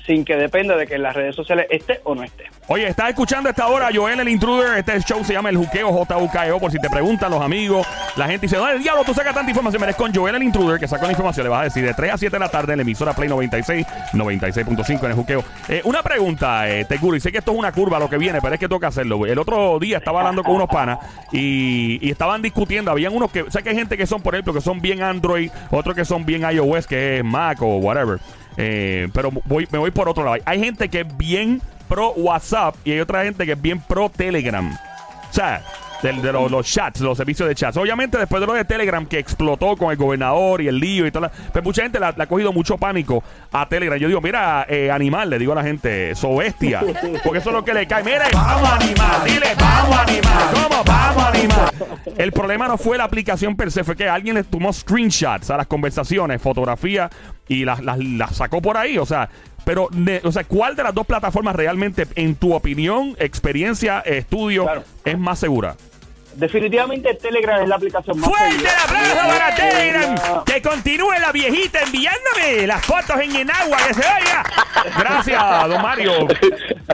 sin 0.09 0.25
que 0.25 0.35
dependa 0.35 0.75
de 0.75 0.87
que 0.87 0.95
en 0.95 1.03
las 1.03 1.15
redes 1.15 1.35
sociales 1.35 1.67
esté 1.69 2.01
o 2.03 2.15
no 2.15 2.23
esté. 2.23 2.45
Oye, 2.65 2.87
estás 2.87 3.09
escuchando 3.09 3.47
esta 3.47 3.67
hora 3.67 3.89
Joel 3.93 4.19
el 4.19 4.27
Intruder. 4.27 4.79
Este 4.79 4.99
show 5.01 5.23
se 5.23 5.33
llama 5.33 5.49
El 5.49 5.57
Juqueo, 5.57 5.91
J-U-K-E-O. 5.91 6.59
Por 6.59 6.71
si 6.71 6.79
te 6.79 6.89
preguntan 6.89 7.29
los 7.29 7.39
amigos, 7.39 7.85
la 8.15 8.25
gente 8.25 8.47
dice, 8.47 8.57
¿dónde 8.57 8.79
diablo 8.79 9.03
tú 9.03 9.13
sacas 9.13 9.35
tanta 9.35 9.51
información? 9.51 9.79
Mira, 9.79 9.91
es 9.91 9.95
con 9.95 10.11
Joel 10.11 10.33
el 10.33 10.41
Intruder 10.41 10.79
que 10.79 10.87
sacó 10.87 11.05
la 11.05 11.11
información. 11.11 11.43
Le 11.43 11.51
vas 11.51 11.61
a 11.61 11.63
decir 11.65 11.85
de 11.85 11.93
3 11.93 12.13
a 12.13 12.17
7 12.17 12.35
de 12.35 12.39
la 12.39 12.49
tarde 12.49 12.73
en 12.73 12.79
la 12.79 12.81
emisora 12.81 13.13
Play 13.13 13.29
96, 13.29 13.85
96.5 14.13 14.99
en 15.03 15.05
el 15.05 15.13
Juqueo. 15.13 15.43
Eh, 15.67 15.81
una 15.83 16.01
pregunta, 16.01 16.67
eh, 16.67 16.85
Teguro, 16.85 17.15
y 17.15 17.19
sé 17.19 17.31
que 17.31 17.37
esto 17.37 17.51
es 17.51 17.59
una 17.59 17.71
curva 17.71 17.99
lo 17.99 18.09
que 18.09 18.17
viene, 18.17 18.41
pero 18.41 18.55
es 18.55 18.59
que 18.59 18.67
tengo 18.67 18.79
que 18.79 18.87
hacerlo. 18.87 19.27
El 19.27 19.37
otro 19.37 19.77
día 19.77 19.99
estaba 19.99 20.21
hablando 20.21 20.43
con 20.43 20.55
unos 20.55 20.69
panas 20.69 20.97
y, 21.31 21.99
y 22.01 22.09
estaban 22.09 22.41
discutiendo. 22.41 22.89
Habían 22.89 23.13
unos 23.13 23.29
que, 23.29 23.45
sé 23.51 23.61
que 23.61 23.69
hay 23.69 23.75
gente 23.75 23.95
que 23.95 24.07
son, 24.07 24.23
por 24.23 24.33
ejemplo, 24.33 24.55
que 24.55 24.61
son 24.61 24.81
bien 24.81 25.03
Android, 25.03 25.51
otros 25.69 25.95
que 25.95 26.03
son 26.03 26.25
bien 26.25 26.49
iOS, 26.49 26.87
que 26.87 27.19
es 27.19 27.23
Mac 27.23 27.61
o 27.61 27.77
whatever. 27.77 28.19
Eh, 28.61 29.07
pero 29.13 29.31
voy, 29.45 29.67
me 29.71 29.77
voy 29.77 29.89
por 29.89 30.09
otro 30.09 30.25
lado. 30.25 30.37
Hay 30.43 30.59
gente 30.59 30.89
que 30.89 31.01
es 31.01 31.17
bien 31.17 31.61
pro 31.87 32.11
WhatsApp 32.11 32.75
y 32.83 32.91
hay 32.91 32.99
otra 32.99 33.23
gente 33.23 33.45
que 33.45 33.53
es 33.53 33.61
bien 33.61 33.79
pro 33.79 34.09
Telegram. 34.09 34.69
O 34.69 35.33
sea, 35.33 35.63
del- 36.01 36.21
de 36.21 36.31
los, 36.33 36.49
los 36.51 36.65
chats, 36.65 37.01
los 37.01 37.17
servicios 37.17 37.47
de 37.47 37.55
chats. 37.55 37.77
Obviamente, 37.77 38.17
después 38.17 38.39
de 38.41 38.47
lo 38.47 38.53
de 38.53 38.65
Telegram 38.65 39.05
que 39.05 39.19
explotó 39.19 39.75
con 39.77 39.91
el 39.91 39.97
gobernador 39.97 40.61
y 40.61 40.67
el 40.67 40.79
lío 40.79 41.05
y 41.05 41.11
toda 41.11 41.27
la- 41.27 41.51
Pues 41.51 41.63
mucha 41.63 41.83
gente 41.83 41.99
le 41.99 42.05
ha- 42.05 42.27
cogido 42.27 42.53
mucho 42.53 42.77
pánico 42.77 43.23
a 43.51 43.67
Telegram. 43.67 43.97
Yo 43.99 44.07
digo, 44.07 44.21
mira, 44.21 44.65
eh, 44.69 44.91
animal, 44.91 45.29
le 45.29 45.39
digo 45.39 45.51
a 45.53 45.55
la 45.55 45.63
gente, 45.63 46.15
so 46.15 46.35
bestia. 46.37 46.81
Porque 47.23 47.39
eso 47.39 47.49
es 47.49 47.55
lo 47.55 47.63
que 47.65 47.73
le 47.73 47.87
cae. 47.87 48.03
Mire, 48.03 48.19
vamos 48.33 48.69
animal, 48.69 49.21
dile, 49.25 49.47
vamos 49.59 49.97
animal. 49.97 50.43
¿Cómo? 50.53 50.83
Vamos 50.85 51.23
animal. 51.25 51.71
El 52.17 52.31
problema 52.31 52.67
no 52.67 52.77
fue 52.77 52.97
la 52.97 53.03
aplicación 53.05 53.55
per 53.55 53.71
se, 53.71 53.83
fue 53.83 53.95
que 53.95 54.07
alguien 54.09 54.35
le 54.35 54.43
tomó 54.43 54.71
screenshots 54.73 55.49
a 55.51 55.57
las 55.57 55.67
conversaciones, 55.67 56.41
fotografías 56.41 57.09
y 57.47 57.65
las, 57.65 57.81
las, 57.83 57.97
las 57.99 58.35
sacó 58.35 58.61
por 58.61 58.77
ahí. 58.77 58.97
O 58.97 59.05
sea, 59.05 59.29
pero, 59.65 59.89
o 60.23 60.31
sea, 60.31 60.43
¿cuál 60.43 60.75
de 60.75 60.83
las 60.83 60.93
dos 60.93 61.05
plataformas 61.05 61.55
realmente, 61.55 62.07
en 62.15 62.35
tu 62.35 62.53
opinión, 62.53 63.15
experiencia, 63.19 63.99
estudio, 64.01 64.63
Claro. 64.63 64.83
es 65.05 65.17
más 65.17 65.39
segura? 65.39 65.75
Definitivamente 66.35 67.13
Telegram 67.15 67.61
es 67.61 67.67
la 67.67 67.75
aplicación 67.75 68.19
más 68.19 68.29
¡Fuerte 68.29 68.51
segura. 68.51 68.71
el 68.71 68.83
aplauso 68.83 69.27
para 69.27 69.55
Telegram! 69.55 70.43
Que 70.45 70.61
continúe 70.61 71.11
la 71.19 71.31
viejita 71.31 71.79
enviándome 71.81 72.67
las 72.67 72.85
fotos 72.85 73.19
en 73.21 73.35
el 73.35 73.49
agua, 73.49 73.77
que 73.87 73.93
se 73.93 73.99
oiga. 74.01 74.43
Gracias, 74.97 75.67
don 75.67 75.81
Mario. 75.81 76.11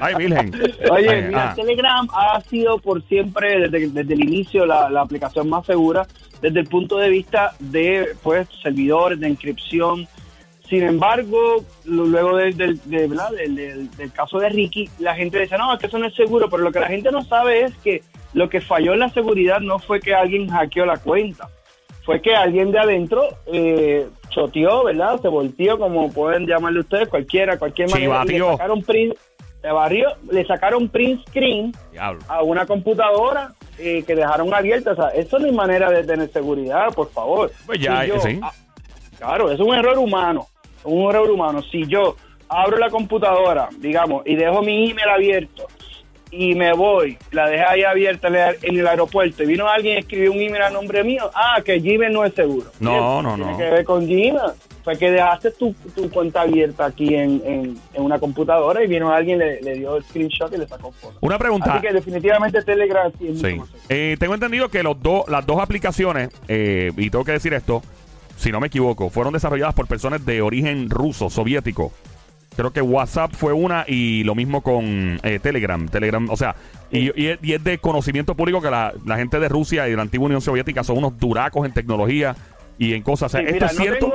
Ay, 0.02 0.16
Virgen. 0.16 0.54
Oye, 0.90 1.10
Ay, 1.10 1.22
mira, 1.24 1.52
ah. 1.52 1.56
Telegram 1.56 2.08
ha 2.14 2.42
sido 2.50 2.80
por 2.80 3.04
siempre, 3.08 3.70
desde, 3.70 3.90
desde 3.90 4.14
el 4.14 4.24
inicio, 4.24 4.66
la, 4.66 4.90
la 4.90 5.02
aplicación 5.02 5.50
más 5.50 5.66
segura 5.66 6.08
desde 6.42 6.60
el 6.62 6.68
punto 6.68 6.98
de 6.98 7.10
vista 7.10 7.54
de 7.60 8.16
pues 8.24 8.48
servidores, 8.64 9.20
de 9.20 9.30
inscripción. 9.30 10.08
Sin 10.70 10.82
embargo, 10.84 11.64
luego 11.86 12.38
del, 12.38 12.58
del, 12.58 12.82
de- 12.86 13.08
¿verdad? 13.08 13.30
del, 13.32 13.56
del- 13.56 13.92
del 13.92 14.12
caso 14.12 14.40
de 14.40 14.50
Ricky, 14.50 14.90
la 15.00 15.14
gente 15.14 15.40
dice, 15.40 15.58
no, 15.58 15.74
es 15.74 15.80
que 15.80 15.86
eso 15.88 16.00
no 16.00 16.08
es 16.08 16.16
seguro, 16.16 16.50
pero 16.50 16.64
lo 16.64 16.72
que 16.72 16.80
la 16.80 16.88
gente 16.88 17.12
no 17.12 17.24
sabe 17.24 17.62
es 17.66 17.74
que 17.84 18.02
lo 18.36 18.48
que 18.50 18.62
falló 18.62 18.94
en 18.94 19.00
la 19.00 19.10
seguridad 19.10 19.60
no 19.62 19.80
fue 19.80 20.00
que 20.00 20.14
alguien 20.14 20.48
hackeó 20.50 20.86
la 20.86 20.98
cuenta, 20.98 21.50
fue 22.04 22.22
que 22.22 22.36
alguien 22.36 22.72
de 22.72 22.78
adentro 22.80 23.24
eh, 23.52 24.08
choteó, 24.30 24.84
¿verdad? 24.84 25.20
Se 25.22 25.28
volteó, 25.28 25.80
como 25.80 26.12
pueden 26.14 26.46
llamarle 26.46 26.82
ustedes, 26.82 27.08
cualquiera, 27.08 27.58
cualquier 27.58 27.90
manera, 27.90 28.24
y 28.26 28.28
le 28.28 28.40
sacaron 28.52 28.84
print, 28.84 29.16
se 29.62 29.72
barrió, 29.72 30.10
le 30.30 30.46
sacaron 30.46 30.90
print 30.90 31.28
screen 31.30 31.72
Diablo. 31.92 32.20
a 32.28 32.44
una 32.44 32.68
computadora 32.68 33.54
eh, 33.80 34.04
que 34.06 34.14
dejaron 34.14 34.54
abierta. 34.54 34.92
O 34.92 34.96
sea, 34.96 35.10
eso 35.10 35.40
no 35.40 35.48
es 35.48 35.54
manera 35.54 35.90
de 35.90 36.04
tener 36.04 36.30
seguridad, 36.32 36.94
por 36.94 37.10
favor. 37.10 37.52
Pues 37.66 37.80
ya, 37.80 38.04
Si 38.04 38.08
yo- 38.10 38.20
sí. 38.20 38.40
ah, 38.44 38.52
claro, 39.18 39.50
es 39.50 39.60
un 39.60 39.74
error 39.74 39.98
humano. 39.98 40.46
Un 40.84 41.10
error 41.10 41.32
humano. 41.32 41.64
Si 41.64 41.88
yo 41.88 42.16
abro 42.48 42.78
la 42.78 42.92
computadora, 42.92 43.70
digamos, 43.80 44.22
y 44.28 44.36
dejo 44.36 44.62
mi 44.62 44.92
email 44.92 45.10
abierto 45.10 45.66
y 46.32 46.56
me 46.56 46.74
voy, 46.74 47.18
la 47.32 47.48
dejé 47.50 47.64
ahí 47.64 47.84
abierta 47.84 48.28
en 48.28 48.76
el, 48.78 48.88
aeropuerto 48.88 49.44
y 49.44 49.46
vino 49.46 49.68
alguien 49.68 49.96
y 49.96 50.00
escribió 50.00 50.32
un 50.32 50.40
email 50.42 50.64
a 50.64 50.70
nombre 50.70 51.04
mío, 51.04 51.30
ah, 51.34 51.62
que 51.64 51.80
Gmail 51.80 52.12
no 52.12 52.26
es 52.26 52.34
seguro. 52.34 52.72
No, 52.80 52.92
Bien, 52.92 53.24
no, 53.24 53.36
tiene 53.36 53.52
no. 53.52 53.58
que 53.58 53.64
ver 53.70 53.86
con 53.86 54.06
Gmail. 54.06 54.36
Fue 54.84 54.96
que 55.00 55.10
dejaste 55.10 55.50
tu, 55.50 55.74
tu 55.96 56.08
cuenta 56.12 56.42
abierta 56.42 56.86
aquí 56.86 57.16
en, 57.16 57.42
en- 57.44 57.78
en 57.96 58.04
una 58.04 58.20
computadora 58.20 58.84
y 58.84 58.88
vino 58.88 59.12
alguien, 59.12 59.40
le, 59.40 59.60
le 59.62 59.74
dio 59.76 59.96
el 59.98 60.04
screenshot 60.04 60.54
y 60.54 60.58
le 60.58 60.68
sacó 60.68 60.92
foto. 60.92 61.18
Una 61.22 61.40
pregunta. 61.40 61.74
Así 61.74 61.88
que 61.88 61.92
definitivamente 61.94 62.62
Telegram 62.62 63.12
sí 63.18 63.30
es 63.30 63.40
Sí. 63.42 63.58
Eh, 63.90 64.16
tengo 64.20 64.36
entendido 64.36 64.70
que 64.70 64.84
los 64.84 65.02
dos, 65.02 65.28
las 65.28 65.44
dos 65.44 65.60
aplicaciones, 65.60 66.30
eh, 66.48 66.92
y 66.98 67.10
tengo 67.10 67.26
que 67.26 67.32
decir 67.32 67.54
esto, 67.56 67.82
si 68.38 68.52
no 68.52 68.60
me 68.60 68.68
equivoco, 68.68 69.10
fueron 69.10 69.34
desarrolladas 69.34 69.74
por 69.74 69.88
personas 69.88 70.24
de 70.24 70.44
origen 70.44 70.88
ruso, 70.92 71.32
soviético. 71.32 71.92
Creo 72.56 72.72
que 72.72 72.82
WhatsApp 72.82 73.34
fue 73.34 73.54
una 73.54 73.84
y 73.88 74.24
lo 74.24 74.34
mismo 74.36 74.62
con 74.62 75.20
eh, 75.24 75.40
Telegram. 75.42 75.88
Telegram, 75.90 76.30
o 76.30 76.38
sea, 76.38 76.56
y, 76.92 77.12
y 77.22 77.28
es, 77.28 77.40
y 77.42 77.54
es 77.54 77.64
de 77.64 77.78
conocimiento 77.80 78.36
público 78.36 78.62
que 78.62 78.70
la, 78.72 78.94
la 79.06 79.18
gente 79.18 79.40
de 79.40 79.50
Rusia 79.50 79.88
y 79.88 79.92
de 79.92 79.96
la 79.98 80.04
antigua 80.04 80.26
Unión 80.28 80.42
Soviética 80.42 80.84
son 80.84 80.98
unos 81.00 81.18
duracos 81.20 81.66
en 81.66 81.74
tecnología 81.74 82.36
y 82.78 82.94
en 82.94 83.02
cosas. 83.04 83.34
O 83.34 83.38
sea, 83.38 83.42
Sí, 83.42 83.48
¿Esto 83.48 83.54
mira, 83.56 83.68
es 83.68 83.78
cierto? 83.78 84.08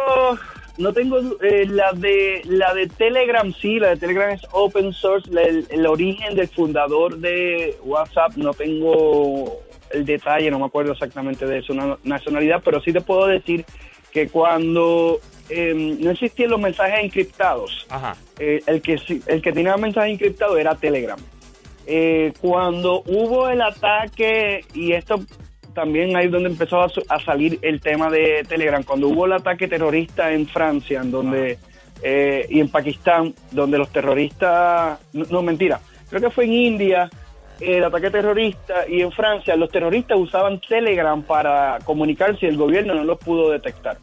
No 0.78 0.92
tengo, 0.94 1.18
no 1.18 1.20
tengo 1.20 1.42
eh, 1.42 1.66
la 1.66 1.92
de 1.92 2.40
la 2.46 2.72
de 2.72 2.86
Telegram, 2.88 3.52
sí, 3.60 3.78
la 3.78 3.88
de 3.90 3.96
Telegram 3.98 4.30
es 4.30 4.40
open 4.52 4.92
source. 4.92 5.30
la- 5.30 5.42
el, 5.42 5.66
el 5.68 5.86
origen 5.86 6.34
del 6.34 6.48
fundador 6.48 7.18
de 7.18 7.76
WhatsApp, 7.84 8.32
no 8.36 8.54
tengo 8.54 9.60
el 9.90 10.04
detalle, 10.06 10.50
no 10.50 10.58
me 10.60 10.66
acuerdo 10.66 10.92
exactamente 10.92 11.44
de 11.46 11.60
su 11.62 11.74
na- 11.74 11.98
nacionalidad, 12.04 12.62
pero 12.64 12.80
sí 12.80 12.92
te 12.92 13.00
puedo 13.00 13.26
decir 13.26 13.64
que 14.12 14.28
cuando 14.28 15.20
eh, 15.48 15.74
no 15.74 16.10
existían 16.10 16.50
los 16.50 16.60
mensajes 16.60 17.00
encriptados, 17.02 17.86
Ajá. 17.88 18.16
eh, 18.38 18.60
el 18.66 18.80
que 18.80 18.98
el 19.26 19.42
que 19.42 19.52
tenía 19.52 19.76
mensaje 19.76 20.10
encriptado 20.10 20.56
era 20.56 20.74
Telegram. 20.74 21.18
Eh, 21.86 22.32
cuando 22.40 23.02
hubo 23.06 23.48
el 23.48 23.60
ataque, 23.62 24.64
y 24.74 24.92
esto 24.92 25.20
también 25.74 26.16
ahí 26.16 26.26
es 26.26 26.32
donde 26.32 26.50
empezó 26.50 26.80
a, 26.82 26.90
a 27.08 27.20
salir 27.20 27.58
el 27.62 27.80
tema 27.80 28.10
de 28.10 28.44
Telegram, 28.48 28.82
cuando 28.82 29.08
hubo 29.08 29.26
el 29.26 29.32
ataque 29.32 29.66
terrorista 29.66 30.32
en 30.32 30.46
Francia, 30.46 31.00
en 31.00 31.10
donde 31.10 31.58
eh, 32.02 32.46
y 32.48 32.60
en 32.60 32.68
Pakistán, 32.68 33.34
donde 33.50 33.78
los 33.78 33.90
terroristas, 33.90 34.98
no, 35.12 35.24
no, 35.30 35.42
mentira, 35.42 35.80
creo 36.08 36.20
que 36.20 36.30
fue 36.30 36.44
en 36.44 36.52
India 36.52 37.10
el 37.60 37.84
ataque 37.84 38.10
terrorista 38.10 38.88
y 38.88 39.02
en 39.02 39.12
Francia 39.12 39.56
los 39.56 39.70
terroristas 39.70 40.18
usaban 40.18 40.60
Telegram 40.60 41.22
para 41.22 41.78
comunicarse 41.84 42.46
y 42.46 42.48
el 42.48 42.56
gobierno 42.56 42.94
no 42.94 43.04
los 43.04 43.18
pudo 43.18 43.50
detectar. 43.50 43.98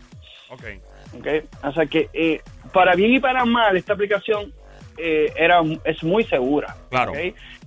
Ok. 0.49 0.63
¿ok? 1.19 1.27
O 1.63 1.71
sea 1.71 1.85
que 1.85 2.09
eh, 2.13 2.41
para 2.73 2.95
bien 2.95 3.13
y 3.13 3.19
para 3.19 3.45
mal 3.45 3.75
esta 3.75 3.93
aplicación 3.93 4.53
eh, 4.97 5.31
era 5.35 5.61
es 5.83 6.03
muy 6.03 6.23
segura. 6.23 6.75
Claro. 6.89 7.13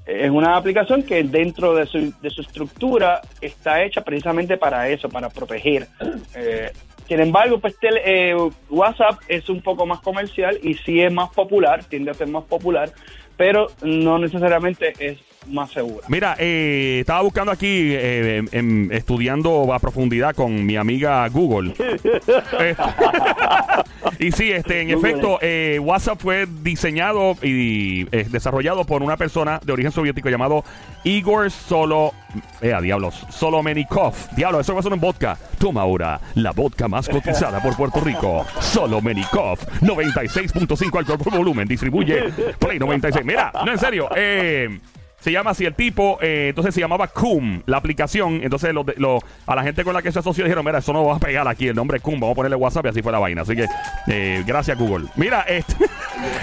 Es 0.06 0.30
una 0.30 0.56
aplicación 0.56 1.02
que 1.04 1.23
dentro 1.23 1.75
de 1.75 1.87
su, 1.87 2.12
de 2.20 2.30
su 2.30 2.40
estructura 2.40 3.20
está 3.40 3.82
hecha 3.85 4.00
precisamente 4.02 4.56
para 4.56 4.88
eso, 4.88 5.09
para 5.09 5.28
proteger. 5.28 5.87
Eh, 6.35 6.70
sin 7.09 7.18
embargo, 7.20 7.59
pues 7.59 7.76
tele- 7.80 8.02
eh, 8.04 8.37
WhatsApp 8.68 9.18
es 9.26 9.49
un 9.49 9.61
poco 9.62 9.85
más 9.85 9.99
comercial 10.00 10.59
y 10.62 10.75
sí 10.75 11.00
es 11.00 11.12
más 11.12 11.30
popular, 11.30 11.82
tiende 11.85 12.12
a 12.12 12.14
ser 12.14 12.28
más 12.28 12.44
popular, 12.44 12.88
pero 13.37 13.66
no 13.82 14.16
necesariamente 14.20 14.92
es 15.00 15.18
más 15.47 15.70
segura. 15.70 16.06
Mira, 16.09 16.37
eh, 16.38 16.99
estaba 17.00 17.23
buscando 17.23 17.50
aquí, 17.52 17.66
eh, 17.92 18.38
em- 18.38 18.49
em, 18.52 18.92
estudiando 18.92 19.73
a 19.73 19.78
profundidad 19.78 20.35
con 20.35 20.64
mi 20.64 20.76
amiga 20.76 21.26
Google. 21.28 21.75
Eh, 21.78 22.75
y 24.18 24.32
sí, 24.32 24.52
este, 24.52 24.82
en 24.82 24.92
Google. 24.94 25.11
efecto, 25.11 25.38
eh, 25.40 25.78
WhatsApp 25.82 26.20
fue 26.20 26.47
diseñado 26.62 27.37
y 27.42 28.06
eh, 28.12 28.26
desarrollado 28.30 28.85
por 28.85 29.02
una 29.02 29.16
persona 29.16 29.61
de 29.64 29.73
origen 29.73 29.92
soviético 29.92 30.28
llamado 30.28 30.64
Igor 31.04 31.50
Solo... 31.50 32.12
Eh, 32.61 32.73
diablos, 32.80 33.26
Solomenikov. 33.30 34.14
Diablo, 34.37 34.61
eso 34.61 34.73
va 34.73 34.80
a 34.80 34.82
ser 34.85 34.92
un 34.92 35.00
vodka. 35.00 35.37
Toma 35.59 35.80
ahora 35.82 36.20
la 36.37 36.52
vodka 36.52 36.87
más 36.87 37.09
cotizada 37.09 37.61
por 37.61 37.76
Puerto 37.76 38.00
Rico. 38.00 38.47
Solomenikov. 38.61 39.59
96.5 39.80 40.99
alcohol 40.99 41.18
por 41.18 41.37
volumen. 41.37 41.66
Distribuye 41.66 42.30
Play 42.59 42.78
96. 42.78 43.25
Mira, 43.25 43.50
no, 43.64 43.73
en 43.73 43.78
serio. 43.78 44.09
Eh... 44.14 44.78
Se 45.20 45.30
llama 45.30 45.50
así 45.50 45.64
el 45.66 45.74
tipo, 45.74 46.18
eh, 46.22 46.46
entonces 46.48 46.74
se 46.74 46.80
llamaba 46.80 47.06
Cum, 47.08 47.62
la 47.66 47.76
aplicación. 47.76 48.40
Entonces 48.42 48.72
lo, 48.72 48.84
lo- 48.96 49.18
a 49.46 49.54
la 49.54 49.62
gente 49.62 49.84
con 49.84 49.92
la 49.94 50.00
que 50.02 50.10
se 50.10 50.18
asoció 50.18 50.44
dijeron, 50.44 50.64
mira, 50.64 50.78
eso 50.78 50.92
no 50.92 51.04
va 51.04 51.16
a 51.16 51.18
pegar 51.18 51.46
aquí, 51.46 51.68
el 51.68 51.76
nombre 51.76 51.98
es 51.98 52.02
vamos 52.02 52.32
a 52.32 52.34
ponerle 52.34 52.56
WhatsApp 52.56 52.86
y 52.86 52.88
así 52.88 53.02
fue 53.02 53.12
la 53.12 53.18
vaina. 53.18 53.42
Así 53.42 53.54
que, 53.54 53.66
eh, 54.08 54.42
gracias 54.46 54.78
Google. 54.78 55.06
Mira, 55.16 55.42
este... 55.42 55.74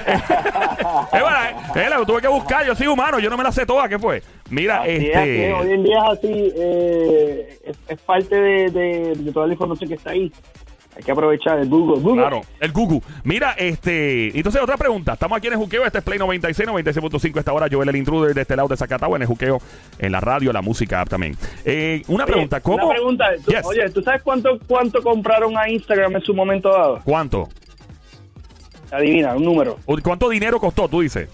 es 0.07 1.11
verdad, 1.11 1.51
eh, 1.75 1.89
lo 1.89 2.05
tuve 2.05 2.21
que 2.21 2.27
buscar, 2.27 2.65
yo 2.65 2.75
soy 2.75 2.87
humano, 2.87 3.19
yo 3.19 3.29
no 3.29 3.37
me 3.37 3.43
la 3.43 3.51
sé 3.51 3.65
toda, 3.65 3.87
¿qué 3.89 3.97
fue? 3.99 4.21
Mira, 4.49 4.81
Así 4.83 4.91
este... 5.07 5.49
es, 5.49 5.53
hoy 5.55 5.71
en 5.71 5.83
día 5.83 5.97
es 5.97 6.17
así, 6.19 6.53
eh, 6.55 7.59
es, 7.65 7.77
es 7.87 7.99
parte 8.01 8.35
de, 8.35 8.69
de- 8.71 9.13
de 9.15 9.31
toda 9.31 9.47
la 9.47 9.53
información 9.53 9.89
que 9.89 9.95
está 9.95 10.11
ahí. 10.11 10.31
Hay 10.97 11.03
que 11.03 11.11
aprovechar 11.11 11.59
el 11.59 11.69
Google. 11.69 12.01
Google. 12.01 12.21
Claro, 12.23 12.41
el 12.59 12.71
Gugu. 12.71 13.03
Mira, 13.23 13.51
este. 13.51 14.35
Entonces, 14.35 14.59
otra 14.59 14.77
pregunta. 14.77 15.13
Estamos 15.13 15.37
aquí 15.37 15.45
en 15.45 15.53
el 15.53 15.59
juqueo. 15.59 15.85
Este 15.85 15.99
es 15.99 16.03
Play 16.03 16.17
96, 16.17 16.67
96.5. 16.67 17.37
Esta 17.37 17.53
hora, 17.53 17.67
Joel 17.71 17.89
el 17.89 17.95
Intruder 17.97 18.33
de 18.33 18.41
este 18.41 18.55
lado 18.55 18.67
de 18.67 18.77
Zacatau 18.77 19.15
en 19.15 19.21
el 19.21 19.27
juqueo, 19.27 19.61
en 19.99 20.11
la 20.11 20.19
radio, 20.19 20.51
la 20.51 20.63
música 20.63 21.01
app 21.01 21.09
también. 21.09 21.37
Eh, 21.65 22.01
una 22.07 22.23
Oye, 22.23 22.33
pregunta. 22.33 22.59
¿Cómo? 22.61 22.85
Una 22.87 22.95
pregunta. 22.95 23.25
tú- 23.45 23.51
Yes. 23.51 23.61
Oye, 23.65 23.89
¿tú 23.91 24.01
sabes 24.01 24.23
cuánto, 24.23 24.57
cuánto 24.67 25.03
compraron 25.03 25.55
a 25.55 25.69
Instagram 25.69 26.15
en 26.15 26.21
su 26.23 26.33
momento 26.33 26.69
dado? 26.69 26.99
¿Cuánto? 27.05 27.47
Adivina, 28.91 29.35
un 29.35 29.43
número. 29.43 29.77
¿O 29.85 29.97
¿Cuánto 30.01 30.29
dinero 30.29 30.59
costó, 30.59 30.87
tú 30.87 31.01
dices? 31.01 31.29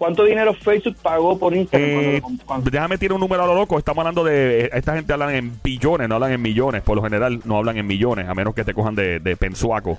¿Cuánto 0.00 0.24
dinero 0.24 0.54
Facebook 0.54 0.96
pagó 1.02 1.38
por 1.38 1.54
Instagram? 1.54 1.90
Eh, 1.90 2.18
cuando- 2.22 2.44
cuando- 2.46 2.70
déjame 2.70 2.96
tirar 2.96 3.12
un 3.16 3.20
número 3.20 3.44
a 3.44 3.46
lo 3.46 3.54
loco. 3.54 3.76
Estamos 3.76 4.00
hablando 4.00 4.24
de. 4.24 4.62
eh, 4.64 4.70
Esta 4.72 4.94
gente 4.94 5.12
hablan 5.12 5.34
en 5.34 5.60
billones, 5.62 6.08
no 6.08 6.14
hablan 6.14 6.32
en 6.32 6.40
millones. 6.40 6.80
Por 6.80 6.96
lo 6.96 7.02
general, 7.02 7.40
no 7.44 7.58
hablan 7.58 7.76
en 7.76 7.86
millones, 7.86 8.26
a 8.26 8.34
menos 8.34 8.54
que 8.54 8.64
te 8.64 8.72
cojan 8.72 8.94
de, 8.94 9.20
de 9.20 9.36
pensuaco, 9.36 9.98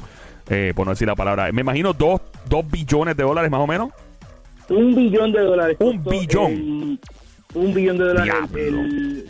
eh, 0.50 0.74
por 0.76 0.88
no 0.88 0.94
decir 0.94 1.08
la 1.08 1.14
palabra. 1.16 1.52
Me 1.52 1.62
imagino 1.62 1.94
dos, 1.94 2.20
dos 2.50 2.68
billones 2.68 3.16
de 3.16 3.22
dólares 3.22 3.52
más 3.52 3.60
o 3.62 3.68
menos. 3.68 3.92
un 4.70 4.96
billón 4.96 5.32
de 5.34 5.42
dólares. 5.42 5.78
Un 5.80 5.98
costó 6.02 6.10
billón. 6.20 6.52
el- 6.52 7.00
un 7.54 7.74
billón 7.76 7.98
de 8.00 8.06
dólares. 8.06 8.34
Diablo. 8.34 8.80
El, 8.82 9.30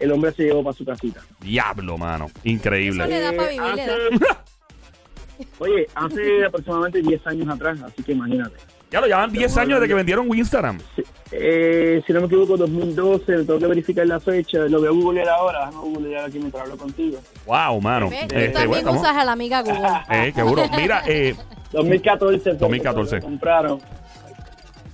el 0.00 0.12
hombre 0.12 0.32
se 0.32 0.42
llevó 0.46 0.64
para 0.64 0.76
su 0.76 0.84
casita. 0.84 1.20
Diablo, 1.40 1.96
mano. 1.96 2.24
Eso 2.24 2.40
Increíble. 2.42 3.06
le 3.06 3.20
da 3.20 3.32
para 3.32 3.50
vivir, 3.50 3.74
le 3.76 3.86
da. 3.86 3.94
hace- 3.94 5.48
Oye, 5.60 5.86
hace 5.94 6.44
aproximadamente 6.44 7.02
10 7.02 7.24
años 7.28 7.48
atrás, 7.48 7.78
así 7.82 8.02
que 8.02 8.10
imagínate. 8.10 8.56
Ya 8.90 9.00
lo 9.00 9.06
llevan 9.06 9.30
10 9.30 9.56
años 9.58 9.80
de 9.80 9.88
que 9.88 9.94
vendieron 9.94 10.34
Instagram. 10.34 10.78
Sí, 10.96 11.02
eh, 11.30 12.02
si 12.06 12.12
no 12.12 12.20
me 12.20 12.26
equivoco, 12.26 12.56
2012, 12.56 13.44
tengo 13.44 13.58
que 13.58 13.66
verificar 13.66 14.06
la 14.06 14.18
fecha, 14.18 14.60
lo 14.60 14.78
voy 14.78 14.88
a 14.88 14.90
googlear 14.90 15.28
ahora, 15.28 15.66
déjame 15.66 15.88
googlear 15.88 16.24
aquí 16.24 16.38
mientras 16.38 16.62
hablo 16.62 16.78
contigo. 16.78 17.18
Wow, 17.44 17.80
mano. 17.82 18.08
¿Ves? 18.08 18.28
Tú 18.28 18.34
Este, 18.34 18.48
también 18.48 18.84
bueno, 18.84 18.98
usas 19.00 19.14
a 19.16 19.24
la 19.24 19.32
amiga 19.32 19.60
Google. 19.60 19.88
Eh, 20.10 20.32
qué 20.34 20.40
duro. 20.40 20.62
Mira, 20.74 21.02
eh, 21.06 21.36
2014. 21.72 22.42
fue 22.42 22.58
2014. 22.58 23.10
cuando 23.20 23.26
lo 23.26 23.30
compraron. 23.30 23.80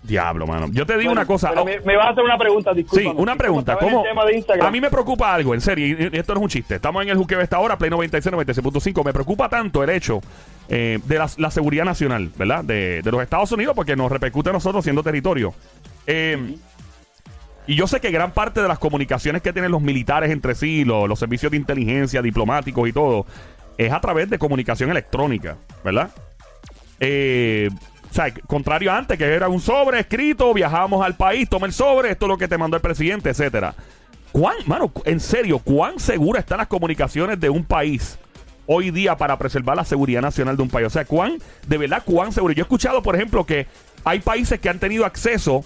Diablo, 0.06 0.46
mano. 0.46 0.68
Yo 0.70 0.84
te 0.86 0.92
digo 0.98 1.10
Bueno, 1.10 1.22
una 1.22 1.26
cosa. 1.26 1.48
pero 1.50 1.62
oh, 1.62 1.64
me, 1.64 1.80
me 1.80 1.96
vas 1.96 2.06
a 2.06 2.10
hacer 2.10 2.24
una 2.24 2.36
pregunta, 2.38 2.70
Sí, 2.72 2.76
disculpa. 2.82 3.12
una 3.20 3.36
pregunta. 3.36 3.76
¿Cómo? 3.76 4.04
A 4.60 4.70
mí 4.70 4.80
me 4.80 4.90
preocupa 4.90 5.34
algo, 5.34 5.54
en 5.54 5.60
serio, 5.60 5.86
y 5.86 6.14
y 6.14 6.18
esto 6.18 6.34
no 6.34 6.40
es 6.40 6.44
un 6.44 6.48
chiste. 6.50 6.74
Estamos 6.76 7.02
en 7.02 7.08
el 7.08 7.16
juqueo 7.16 7.40
esta 7.40 7.58
hora, 7.58 7.76
Play 7.78 7.90
96, 7.90 8.34
96.5. 8.34 9.04
Me 9.04 9.12
preocupa 9.12 9.48
tanto 9.48 9.82
el 9.82 9.90
hecho 9.90 10.20
eh, 10.68 10.98
de 11.04 11.18
la, 11.18 11.28
la 11.38 11.50
seguridad 11.50 11.84
nacional, 11.84 12.30
¿verdad? 12.36 12.62
De, 12.64 13.02
de 13.02 13.10
los 13.10 13.22
Estados 13.22 13.50
Unidos, 13.52 13.74
porque 13.74 13.96
nos 13.96 14.12
repercute 14.12 14.50
a 14.50 14.52
nosotros 14.52 14.84
siendo 14.84 15.02
territorio. 15.02 15.54
Eh, 16.06 16.56
y 17.66 17.74
yo 17.76 17.86
sé 17.86 17.98
que 18.00 18.10
gran 18.10 18.32
parte 18.32 18.60
de 18.60 18.68
las 18.68 18.78
comunicaciones 18.78 19.40
que 19.40 19.52
tienen 19.54 19.70
los 19.70 19.80
militares 19.80 20.30
entre 20.30 20.54
sí, 20.54 20.84
lo- 20.84 21.06
los 21.06 21.18
servicios 21.18 21.50
de 21.50 21.56
inteligencia, 21.56 22.20
diplomáticos 22.20 22.86
y 22.88 22.92
todo, 22.92 23.24
es 23.78 23.90
a 23.90 24.00
través 24.00 24.28
de 24.28 24.38
comunicación 24.38 24.90
electrónica, 24.90 25.56
¿verdad? 25.82 26.10
Eh, 27.00 27.70
o 28.14 28.16
sea, 28.16 28.32
contrario 28.46 28.92
a 28.92 28.98
antes, 28.98 29.18
que 29.18 29.24
era 29.24 29.48
un 29.48 29.60
sobre 29.60 29.98
escrito, 29.98 30.54
viajábamos 30.54 31.04
al 31.04 31.16
país, 31.16 31.48
toma 31.48 31.66
el 31.66 31.72
sobre, 31.72 32.12
esto 32.12 32.26
es 32.26 32.28
lo 32.28 32.38
que 32.38 32.46
te 32.46 32.56
mandó 32.56 32.76
el 32.76 32.80
presidente, 32.80 33.30
etcétera. 33.30 33.74
¿Cuán, 34.30 34.54
mano, 34.66 34.92
en 35.04 35.18
serio, 35.18 35.58
cuán 35.58 35.98
seguras 35.98 36.44
están 36.44 36.58
las 36.58 36.68
comunicaciones 36.68 37.40
de 37.40 37.50
un 37.50 37.64
país 37.64 38.16
hoy 38.66 38.92
día 38.92 39.16
para 39.16 39.36
preservar 39.36 39.76
la 39.76 39.84
seguridad 39.84 40.22
nacional 40.22 40.56
de 40.56 40.62
un 40.62 40.68
país? 40.68 40.86
O 40.86 40.90
sea, 40.90 41.04
cuán, 41.04 41.38
de 41.66 41.76
verdad, 41.76 42.04
cuán 42.04 42.30
seguro. 42.30 42.54
Yo 42.54 42.60
he 42.60 42.62
escuchado, 42.62 43.02
por 43.02 43.16
ejemplo, 43.16 43.44
que 43.44 43.66
hay 44.04 44.20
países 44.20 44.60
que 44.60 44.68
han 44.68 44.78
tenido 44.78 45.04
acceso 45.04 45.64